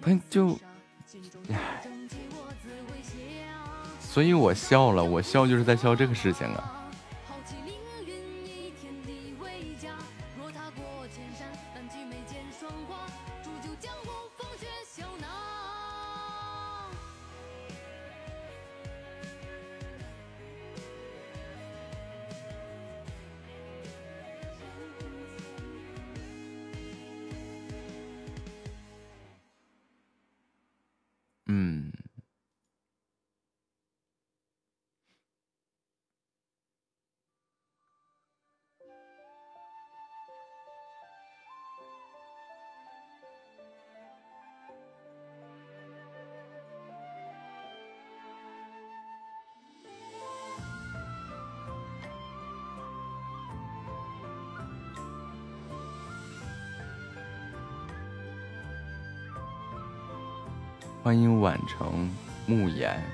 [0.00, 0.58] 他 就，
[1.50, 1.82] 唉，
[4.14, 6.83] 所以我笑了，我笑就是在笑这个事情啊。
[61.14, 62.10] 欢迎晚城
[62.44, 63.13] 慕言。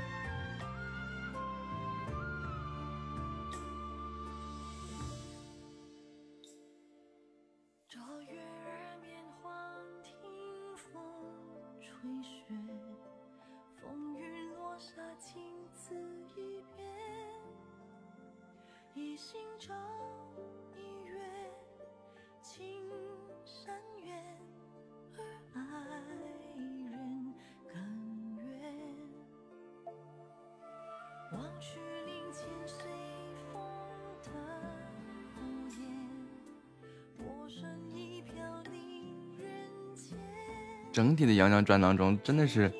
[41.40, 42.70] 杨洋传》当中，真的是，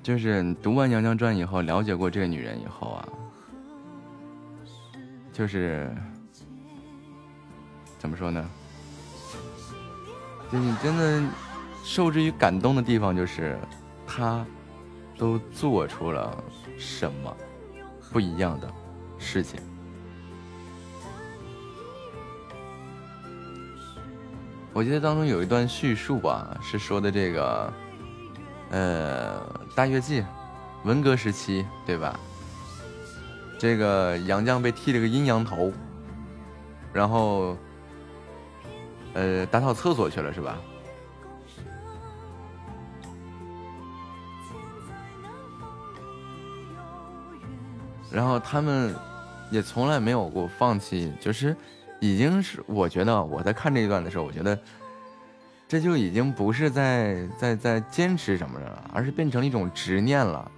[0.00, 3.08] 就是读完《杨洋传》以后，了解过这个女人以后啊，
[5.32, 5.92] 就是
[7.98, 8.48] 怎么说呢？
[10.52, 11.20] 就你真的
[11.82, 13.58] 受之于感动的地方，就是
[14.06, 14.46] 她
[15.16, 16.44] 都做出了
[16.78, 17.36] 什么
[18.12, 18.72] 不一样的
[19.18, 19.60] 事情。
[24.78, 27.72] 我记得当中有一段叙述吧，是说的这个，
[28.70, 29.40] 呃，
[29.74, 30.24] 大跃进，
[30.84, 32.16] 文革时期，对吧？
[33.58, 35.72] 这个杨绛被剃了个阴阳头，
[36.92, 37.56] 然后，
[39.14, 40.56] 呃，打扫厕所去了，是吧？
[48.12, 48.94] 然后他们
[49.50, 51.56] 也从来没有过放弃，就是
[52.00, 54.58] 已经是我觉得我在看这一段的时候，我觉得
[55.66, 60.50] 这就已经不是在在在坚持什么了，而是变成一种执念了。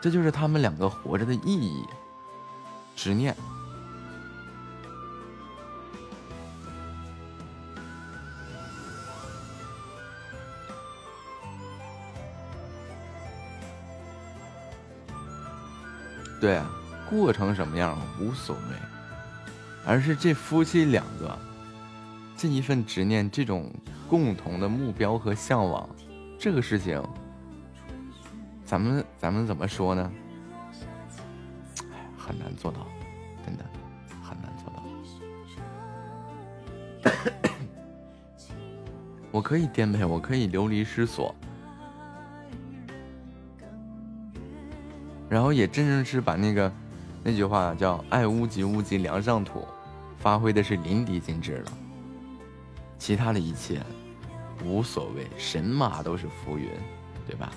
[0.00, 1.82] 这就是他们两个活着的意义，
[2.94, 3.34] 执念。
[16.38, 16.70] 对啊，
[17.08, 18.76] 过成什么样无所谓，
[19.86, 21.38] 而是这夫妻两个
[22.36, 23.72] 这一份执念，这种
[24.08, 25.88] 共同的目标和向往，
[26.38, 27.02] 这个事情，
[28.64, 30.12] 咱们咱们怎么说呢？
[31.92, 32.86] 哎，很难做到，
[33.44, 33.64] 真的
[34.22, 34.82] 很难做到。
[39.30, 41.34] 我可以颠沛，我可以流离失所，
[45.28, 46.72] 然后也真正是把那个
[47.26, 49.66] 那句话叫“爱屋及乌及梁上土”，
[50.20, 51.72] 发挥的是淋漓尽致了。
[52.98, 53.80] 其他的一切
[54.62, 56.68] 无所谓，神马都是浮云，
[57.26, 57.50] 对吧？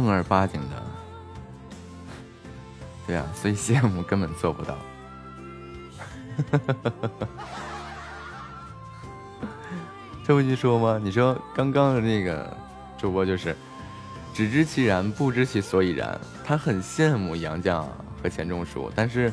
[0.00, 0.82] 正儿八经的，
[3.06, 4.74] 对呀、所以羡慕根本做不到。
[10.24, 10.98] 这不就说吗？
[11.02, 12.56] 你说刚刚的那个
[12.96, 13.54] 主播就是
[14.32, 16.18] 只知其然，不知其所以然。
[16.42, 17.84] 他很羡慕杨绛
[18.22, 19.30] 和钱钟书，但是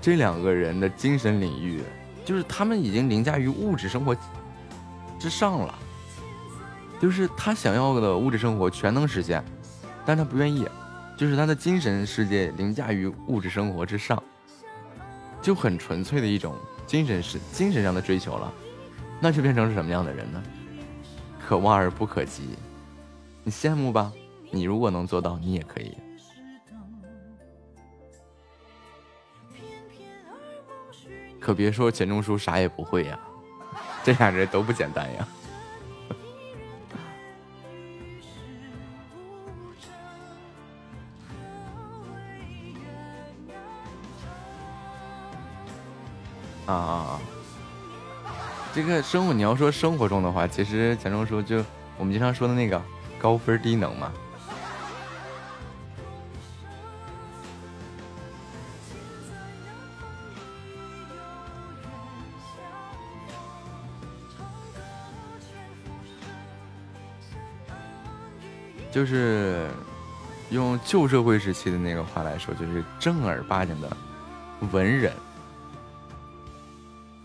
[0.00, 1.82] 这两个人的精神领域，
[2.24, 4.16] 就是他们已经凌驾于物质生活
[5.18, 5.74] 之上了。
[7.00, 9.42] 就是他想要的物质生活全能实现，
[10.04, 10.68] 但他不愿意，
[11.16, 14.22] 就是他的精神世界凌驾于物质生活之上，
[15.40, 16.54] 就很纯粹的一种
[16.86, 18.52] 精神是精神上的追求了，
[19.18, 20.42] 那就变成是什么样的人呢？
[21.48, 22.50] 可望而不可及，
[23.42, 24.12] 你羡慕吧？
[24.50, 25.96] 你如果能做到，你也可以。
[31.40, 33.18] 可别说钱钟书啥也不会呀，
[34.04, 35.26] 这俩人都不简单呀。
[46.70, 47.20] 啊啊啊。
[48.72, 51.64] 这个生物你要说生活中的话其实钱钟书就
[51.98, 52.80] 我们经常说的那个
[53.18, 54.12] 高分低能嘛。
[68.92, 69.68] 就是
[70.50, 73.96] 用旧社会时期的那个话来说就是正儿八经的
[74.72, 75.12] 文人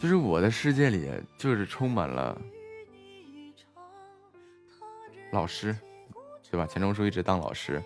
[0.06, 2.40] 就是我的世界里，就是充满了
[5.32, 5.76] 老师，
[6.52, 6.68] 对吧？
[6.68, 7.82] 钱钟书一直当老师，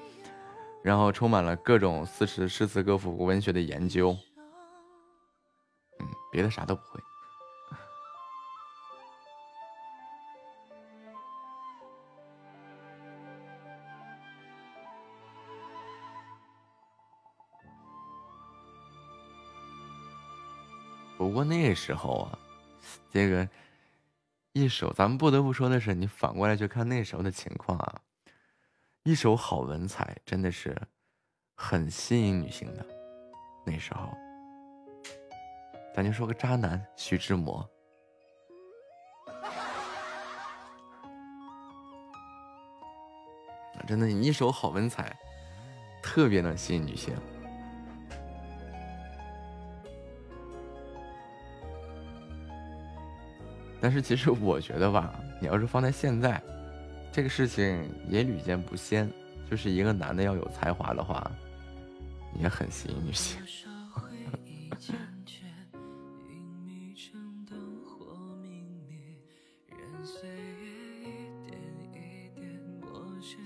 [0.84, 4.10] 然后充满了各种诗词、诗词歌赋、文学的研究。
[6.02, 7.00] 嗯，别的啥都不会。
[21.40, 22.38] 过那时候啊，
[23.10, 23.48] 这个
[24.52, 28.02] 一手，咱们不得不说的是，你反过来去看那时候的情况啊，
[29.04, 30.78] 一手好文采真的是
[31.56, 32.86] 很吸引女性的。
[33.66, 34.14] 那时候，
[35.96, 37.66] 咱就说个渣男徐志摩，
[43.88, 45.18] 真的，你一手好文采，
[46.04, 47.16] 特别能吸引女性。
[53.82, 56.42] 但是其实我觉得吧，你要是放在现在，
[57.12, 59.10] 这个事情也屡见不鲜。
[59.50, 61.32] 就是一个男的要有才华的话，
[62.40, 63.42] 也很吸引女性。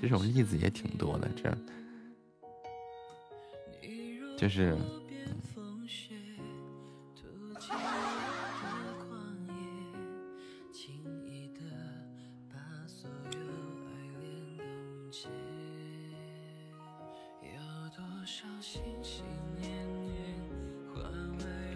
[0.01, 1.57] 这种例子也挺多的，这
[4.37, 4.75] 就是。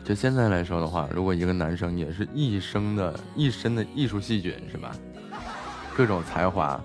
[0.08, 4.96] 就现在来说的话，如果一个男生也是一生的一身的艺术细菌，是吧？
[5.98, 6.82] 各种才华，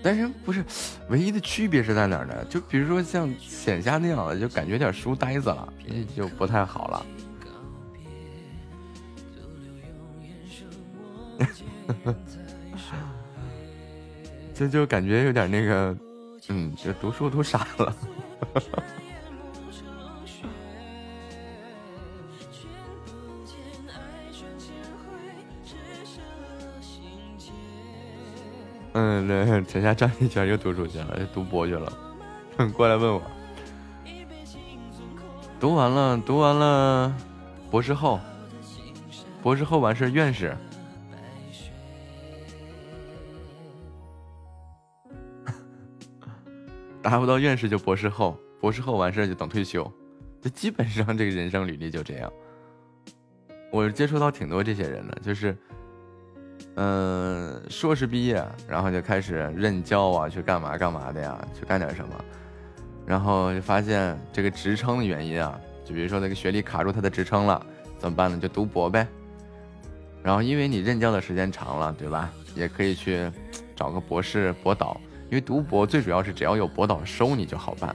[0.00, 0.64] 但是不是
[1.08, 2.44] 唯一的区别是在哪儿呢？
[2.44, 5.72] 就比如说像浅夏那样的，就感觉有点书呆子了，
[6.16, 7.06] 就不太好了。
[14.54, 15.96] 就就感觉有点那个，
[16.50, 17.96] 嗯，就读书读傻了。
[29.26, 31.90] 嗯，对，等下转一圈又读书去了，又读博去了，
[32.76, 33.22] 过来问我，
[35.58, 37.16] 读完了，读完了，
[37.70, 38.20] 博士后，
[39.42, 40.54] 博士后完事院士，
[47.02, 49.90] 达不到院士就博士后，博士后完事就等退休，
[50.42, 52.30] 就基本上这个人生履历就这样。
[53.72, 55.56] 我接触到挺多这些人的，就是。
[56.76, 62.14] 嗯，硕士毕业，然后就开始任教啊，去干嘛干嘛的呀，去干点什么，
[63.06, 67.64] 然后就发现这个职称的原因啊，就比如说那个学历卡住他的职称了，
[67.98, 68.38] 怎么办呢？
[68.38, 69.06] 就读博呗。
[70.22, 72.30] 然后因为你任教的时间长了，对吧？
[72.56, 73.30] 也可以去
[73.76, 77.94] 找个博士博导，因为读博最主要是只要有博导收你就好办，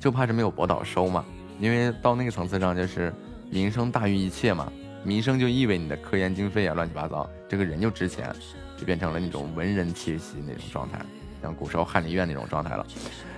[0.00, 1.24] 就怕是没有博导收嘛。
[1.60, 3.12] 因为到那个层次上就是
[3.50, 4.72] 名声大于一切嘛。
[5.06, 8.34] 名声就意味你的科研经费啊，乱七八糟，这个人就值钱，
[8.76, 11.00] 就变成了那种文人气息那种状态，
[11.40, 12.84] 像古时候翰林院那种状态了。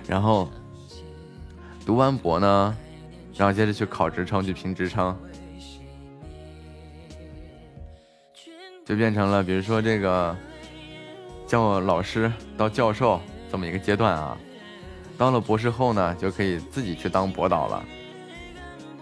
[0.07, 0.49] 然后
[1.85, 2.75] 读完博呢，
[3.35, 5.15] 然后接着去考职称，去评职称，
[8.83, 10.35] 就变成了比如说这个
[11.45, 13.21] 叫老师到教授
[13.51, 14.35] 这么一个阶段啊。
[15.19, 17.85] 到了博士后呢，就可以自己去当博导了。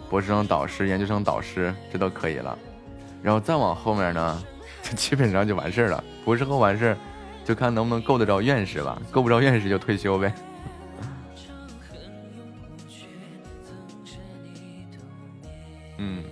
[0.09, 2.57] 博士生导师、研究生导师，这都可以了，
[3.21, 4.43] 然后再往后面呢，
[4.81, 6.03] 就 基本上就完事儿了。
[6.23, 6.97] 博士后完事儿，
[7.43, 10.33] 就看能不能够得着院士了，够不着院士就退休呗。
[15.97, 16.23] 嗯。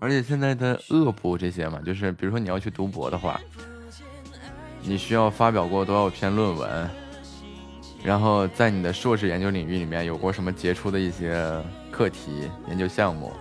[0.00, 3.40] 而且现在的恶补这些嘛，就是比如说你要去读博的话，
[4.82, 6.90] 你需要发表过多少篇论文？
[8.04, 13.32] 然后在你的硕士研究领域里面有过什么杰出的一些课题研究项目，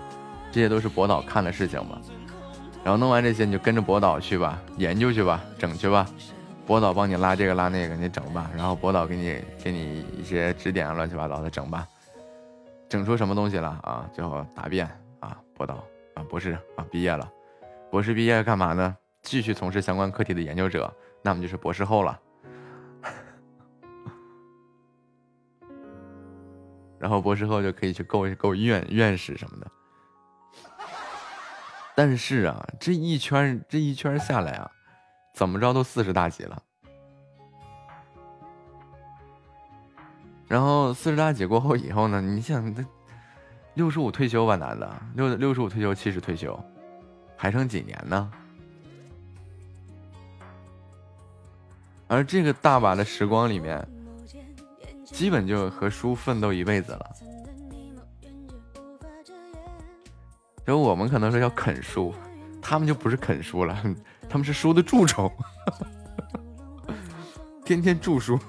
[0.52, 2.00] 这些都是博导看的事情嘛。
[2.84, 6.06] 然后弄完这些，你就跟着博导去吧，研究去吧，整去吧。
[6.66, 8.50] 博导帮你拉这个拉那个，你整吧。
[8.56, 11.88] 然后博导给你给你一些指点，乱七八糟的整吧。
[12.88, 14.10] 整出什么东西了啊？
[14.14, 14.88] 最后答辩
[15.20, 15.84] 啊，博导
[16.16, 17.30] 啊，博士啊，毕业了。
[17.90, 18.96] 博士毕业干嘛呢？
[19.22, 22.20] 继续从事相关课题的研究者，那么就是博士后了。
[27.02, 29.68] 然后博士后就可以去够够院院士什么的。
[31.96, 34.70] 但是啊，这一圈这一圈下来啊，
[35.34, 36.62] 怎么着都四十大几了。
[40.48, 42.86] 然后四十大几过后以后呢，你想这
[43.74, 46.64] 六十五退休吧，男的六六十五退休，七十退休，
[47.36, 48.32] 还剩几年呢？
[52.08, 53.88] 而这个大把的时光里面，
[55.12, 57.12] 基本就和书奋斗一辈子了。
[60.66, 62.14] 就我们可能说要啃书，
[62.62, 63.78] 他们就不是啃书了，
[64.30, 65.30] 他们是书的蛀虫，
[67.66, 68.40] 天天蛀书。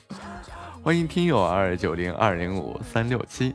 [0.82, 3.54] 欢迎听友二九零二零五三六七。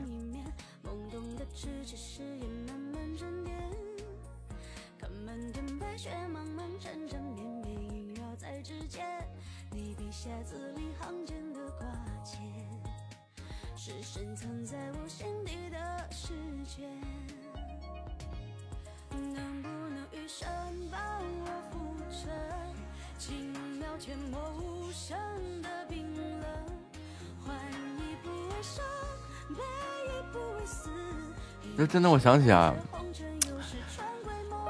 [31.76, 32.74] 就真的，我想起啊，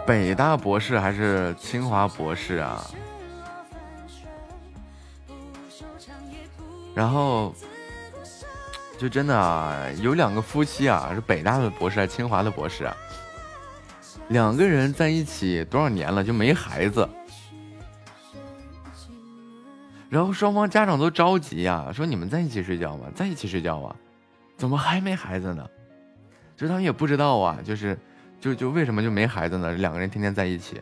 [0.06, 2.82] 北大博士还是清华博士啊，
[6.94, 7.54] 然后
[8.98, 12.96] 就真的啊，有两个夫妻啊，是北大的博士还是清华的博士啊？
[14.28, 17.06] 两个人在一起多少年了就没孩子，
[20.08, 23.06] 然后双方家长都着急呀、说你们在一起睡觉吗？
[23.14, 23.94] 在一起睡觉啊，
[24.56, 25.68] 怎么还没孩子呢？
[26.64, 27.94] 就他们也不知道啊，就是
[28.40, 29.70] 就就为什么就没孩子呢？
[29.72, 30.80] 两个人天天在一起，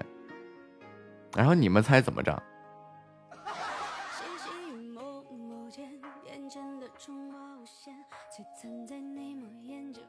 [1.34, 2.40] 然后你们猜怎么着？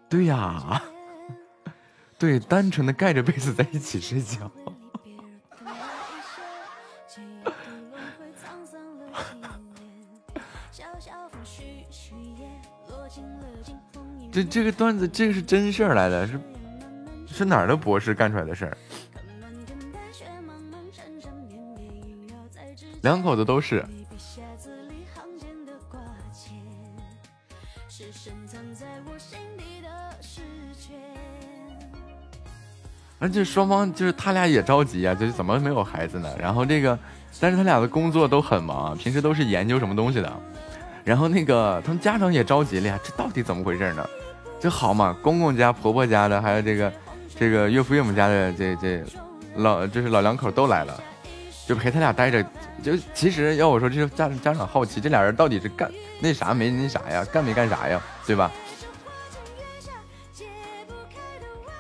[0.07, 0.79] 对呀，
[2.19, 4.51] 对，单纯的盖着被子在一起睡觉。
[14.33, 16.39] 这这个段子，这个是真事儿来的，是
[17.27, 18.75] 是哪儿的博士干出来的事儿？
[23.01, 23.85] 两口子都是。
[33.19, 36.29] 而且双方就是他俩也着急啊、就是怎么没有孩子呢？
[36.39, 36.97] 然后这个，
[37.39, 40.41] 但是他俩的工作都很忙，平时都是研究什么东西的。
[41.05, 44.05] 然后那个他们家长也着急了呀，这到底怎么回事呢？
[44.63, 46.93] 这好嘛，公公家、婆婆家的，还有这个
[47.37, 49.03] 这个岳父岳母家的这这
[49.57, 51.03] 老就是老两口都来了，
[51.67, 52.41] 就陪他俩待着。
[52.81, 55.91] 就其实要我说，这是家家长好奇，这俩人到底是干
[56.21, 58.49] 那啥没那啥呀，干没干啥呀，对吧？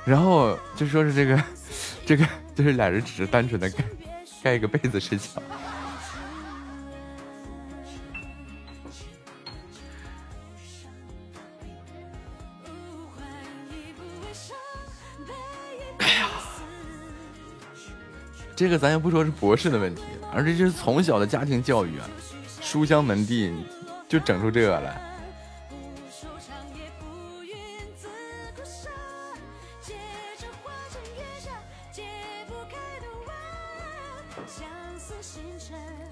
[0.03, 1.41] 然后就说是这个，
[2.05, 3.83] 这个就是俩人只是单纯的盖
[4.43, 5.41] 盖一个被子睡觉。
[18.55, 22.07] 这个咱也不说是博士的问题，而这就是从小的家庭教育啊，
[22.61, 23.53] 书香门第，
[24.07, 25.01] 就整出这个来。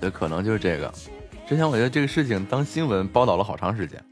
[0.01, 0.91] 这可能就是这个。
[1.47, 4.03] 之前我觉得这个事情当新闻报道了好长时间。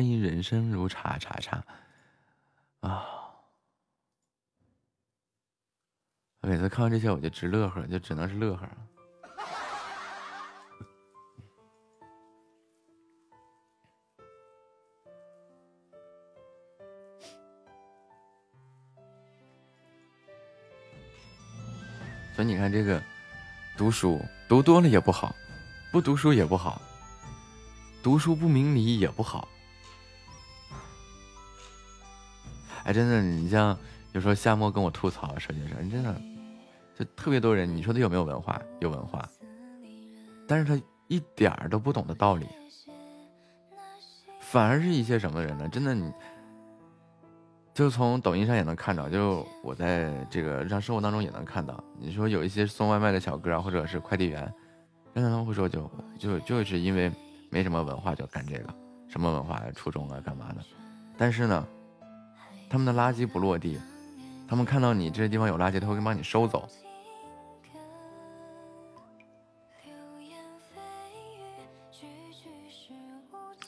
[0.00, 1.62] 欢迎人生如茶茶茶
[2.80, 3.04] 啊！
[6.40, 8.66] 每次看完这些我就直乐呵，就只能是乐呵。
[22.34, 23.02] 所以你看，这个
[23.76, 24.18] 读书
[24.48, 25.36] 读多了也不好，
[25.92, 26.80] 不读书也不好，
[28.02, 29.46] 读书不明理也不好。
[32.84, 33.76] 哎，真的，你像
[34.12, 36.14] 有时候夏末跟我吐槽说件事，真的，
[36.98, 38.60] 就特别多人，你说他有没有文化？
[38.80, 39.28] 有文化，
[40.46, 42.46] 但是他一点儿都不懂得道理，
[44.40, 45.68] 反而是一些什么人呢？
[45.68, 46.12] 真的，你
[47.72, 51.82] 就从抖音上也能看到，就我在这个日常生活当中也能看到。
[51.98, 54.52] 你说有一些送外卖的小哥啊，或者是快递员，
[55.14, 57.10] 真的他们会说就就就是因为
[57.48, 58.74] 没什么文化就干这个，
[59.08, 60.56] 什么文化、初中啊干嘛的。
[61.16, 61.66] 但是呢，
[62.70, 63.80] 他们的垃圾不落地，
[64.48, 66.68] 他们看到你这些地方有垃圾，他会帮你收走。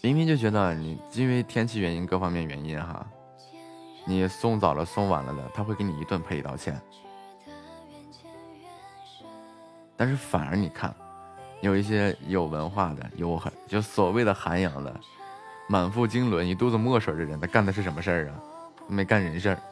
[0.01, 3.05] 明明就觉得你因为天气原因各方面原因哈，
[4.05, 6.81] 你送早了送晚了的，他会给你一顿赔礼道歉。
[9.97, 10.95] 但是反而你看，
[11.61, 15.01] 有一些有文化的、有很就所谓的涵养的、
[15.69, 18.35] 满腹经纶、一肚子墨水的人，他干的是什么事儿啊？
[18.93, 19.72] 没干人事儿。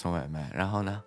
[0.00, 1.04] 送外卖，然后呢？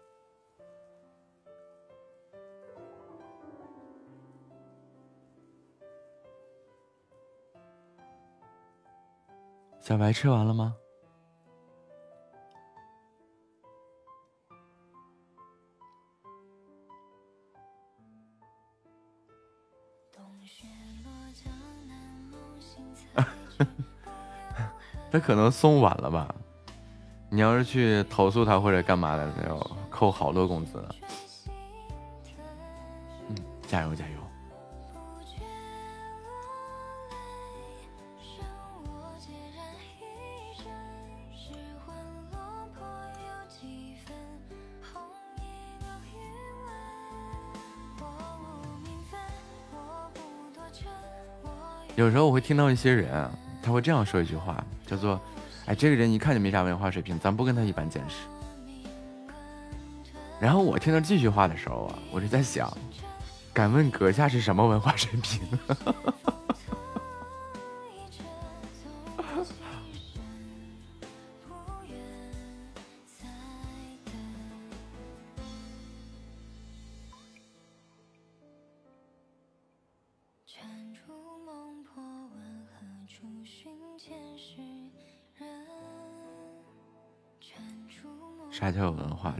[9.81, 10.75] 小白吃完了吗？
[25.11, 26.42] 他可能送晚了吧？
[27.33, 29.57] 你要是去投诉他或者干嘛的，他要
[29.89, 30.79] 扣好多工资。
[33.27, 33.35] 嗯，
[33.67, 34.13] 加油加油！
[51.95, 53.27] 有时候我会听到一些人，
[53.63, 55.19] 他会这样说一句话，叫做。
[55.65, 58.15] 哎，这个人一看就没啥文化水平，咱不跟他一般见识。
[60.39, 62.75] 然后我听到这句话的时候啊，我就在想，
[63.53, 65.39] 敢问阁下是什么文化水平？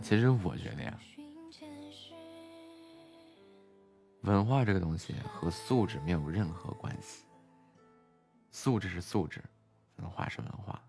[0.03, 0.99] 其实我觉得呀，
[4.23, 7.23] 文化这个东西和素质没有任何关系。
[8.51, 9.41] 素质是素质，
[9.95, 10.79] 文化是文化。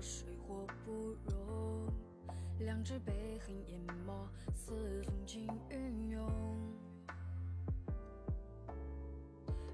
[0.00, 1.86] 水火不容。
[2.60, 6.30] 两只被恨淹没，似风景云涌。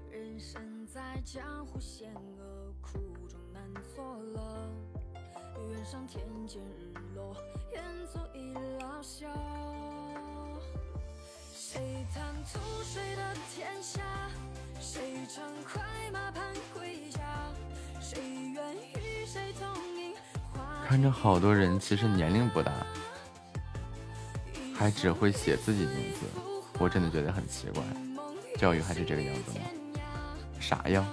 [0.09, 3.61] 人生在江湖险恶，苦中难
[3.95, 4.69] 作乐。
[5.69, 7.35] 愿上天见日落，
[7.71, 9.27] 愿做一老朽。
[11.53, 14.01] 谁弹吐水的天下？
[14.79, 17.51] 谁乘快马盼归家？
[17.99, 18.21] 谁
[18.53, 19.96] 愿与谁同
[20.87, 22.71] 看着好多人其实年龄不大，
[24.73, 26.25] 还只会写自己名字，
[26.79, 27.83] 我真的觉得很奇怪。
[28.57, 29.65] 教育还是这个样子吗？
[30.61, 31.05] 啥呀？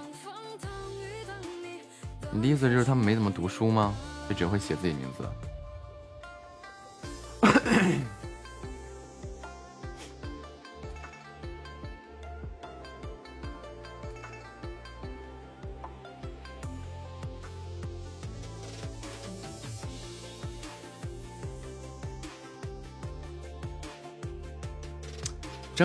[2.31, 3.93] 你的意思就是他们没怎么读书吗？
[4.29, 5.27] 就只会写自己名字？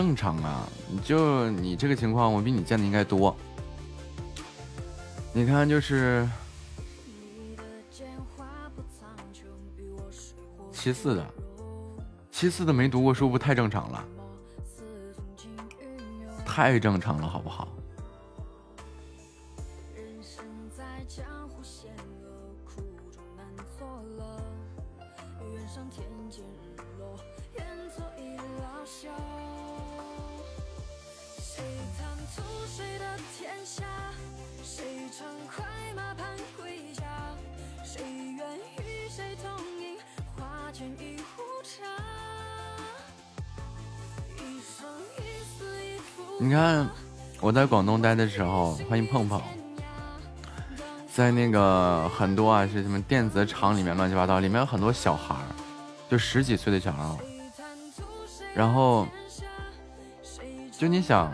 [0.00, 0.66] 正常啊，
[1.04, 3.36] 就你这个情况，我比你见的应该多。
[5.30, 6.26] 你看，就是
[10.72, 11.26] 七四的，
[12.32, 14.02] 七四的没读过书，不太正常了，
[16.46, 17.68] 太正常了，好不好？
[47.80, 49.40] 广东待的时候，欢迎碰碰，
[51.10, 55.40] 在那个很多啊是什么电子厂里面乱七八糟，里面有很多小孩儿，
[56.10, 57.16] 就十几岁的小孩儿，
[58.54, 59.08] 然后
[60.70, 61.32] 就你想，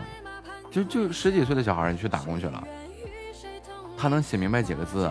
[0.70, 2.62] 就就十几岁的小孩儿，你去打工去了，
[3.98, 5.10] 他能写明白几个字？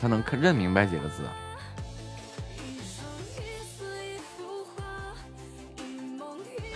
[0.00, 1.22] 他能看认明白几个字？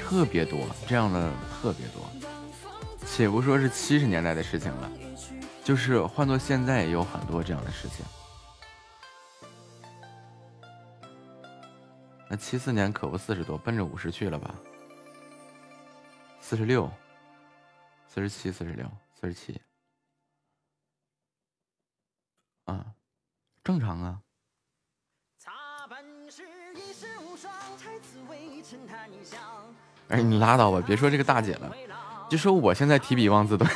[0.07, 1.31] 特别多，这样的
[1.62, 2.03] 特别多。
[3.16, 4.91] 且不说是七十年代的事情了，
[5.62, 8.05] 就是换做现在也有很多这样的事情。
[12.28, 14.53] 那七四年可不四十多，奔着五十去了吧？
[16.41, 16.91] 四十六、
[18.09, 18.85] 四十七、四十六、
[19.20, 19.61] 四十七，
[22.65, 22.85] 啊，
[23.62, 24.20] 正常啊。
[30.09, 31.73] 哎，你拉倒吧，别说这个大姐了，
[32.35, 33.65] 就说我现在提笔忘字都。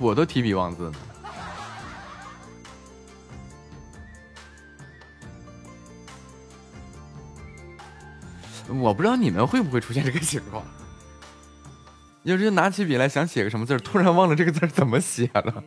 [0.00, 0.94] 我都提笔忘字呢。
[8.80, 10.64] 我不知道你们会不会出现这个情况，
[12.22, 15.62] 有时拿起笔来想写个什么字，突然忘了这个字怎么写了。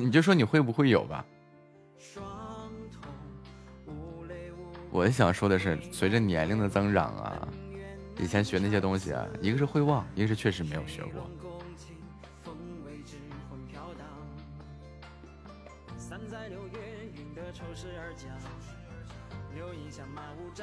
[0.00, 1.24] 你就说你会不会有吧？
[4.90, 7.48] 我想说的是，随着年龄的增长啊，
[8.18, 11.30] 以前学那些东西啊，一个是会忘，一个是确实没有学过。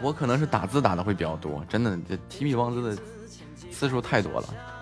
[0.02, 3.02] 我可能是打字打的会比较多，真的，这提笔忘字的
[3.72, 4.77] 次数太多了。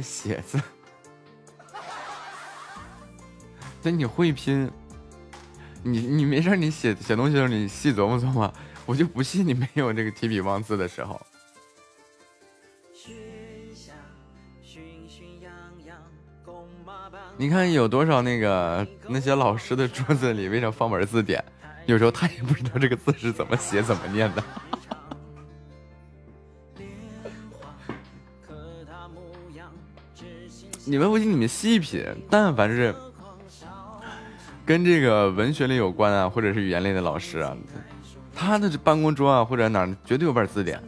[0.00, 0.60] 写字，
[3.82, 4.70] 这你会拼，
[5.82, 8.52] 你你没事，你写写东西的时候你细琢磨琢磨，
[8.86, 11.20] 我就不信你没有这个提笔忘字的时候。
[17.36, 21.42] 你看有多少那个那些老师的桌子里为什么放本字典？
[21.86, 24.42] 有时候他也不知道这个字是怎么写、怎么念的。
[30.88, 32.94] 你们不信，你们细品，但凡是
[34.64, 37.54] 跟这个文学类有关啊，或者是语言类的老师啊，
[38.34, 40.82] 他的办公桌啊或者哪绝对有本字典。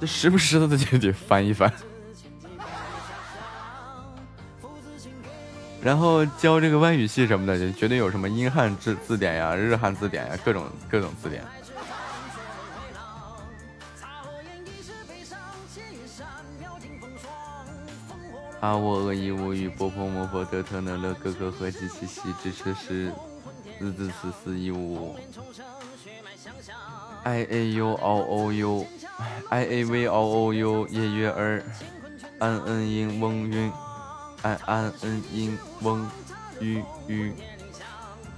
[0.00, 1.72] 这时不时的就得翻一翻，
[5.80, 11.44] 然后教这个外语系什么的，就绝对有什么英汉字字典呀、日汉字典呀，各种各种字典。
[18.60, 23.10] 啊，我恶一无语，波波摩佛得特呢乐哥哥和吉西西支持是
[23.78, 25.16] 日字四四一五
[27.24, 28.86] i a u o o u。
[29.48, 31.62] i a v o o u 夜月儿
[32.38, 33.72] ，an n 音翁韵
[34.42, 36.10] ，an an n 音翁
[36.60, 37.32] 玉玉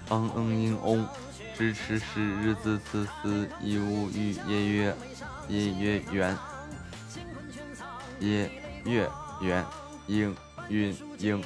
[0.08, 1.04] ，ang n 音翁，
[1.56, 4.96] 支持是日字四四一五玉夜月
[5.48, 6.38] 夜月圆，
[8.20, 8.50] 夜
[8.84, 9.08] 月
[9.40, 9.64] 圆
[10.06, 10.34] 应
[10.68, 11.42] 韵应，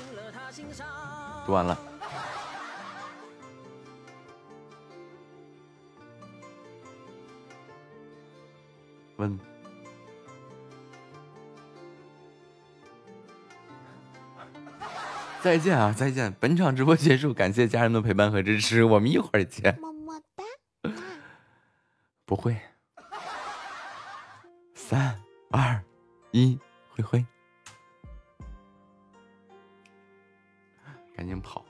[1.44, 1.78] 读完了。
[9.16, 9.38] 问，
[15.40, 16.34] 再见啊，再见！
[16.38, 19.78] 本场直播结束，感谢家人的陪伴和支持，我们一会儿见。
[19.80, 20.44] 么么哒。
[22.26, 22.56] 不会。
[24.74, 25.18] 三
[25.50, 25.82] 二
[26.32, 26.58] 一，
[26.90, 27.24] 灰灰，
[31.16, 31.65] 赶紧跑。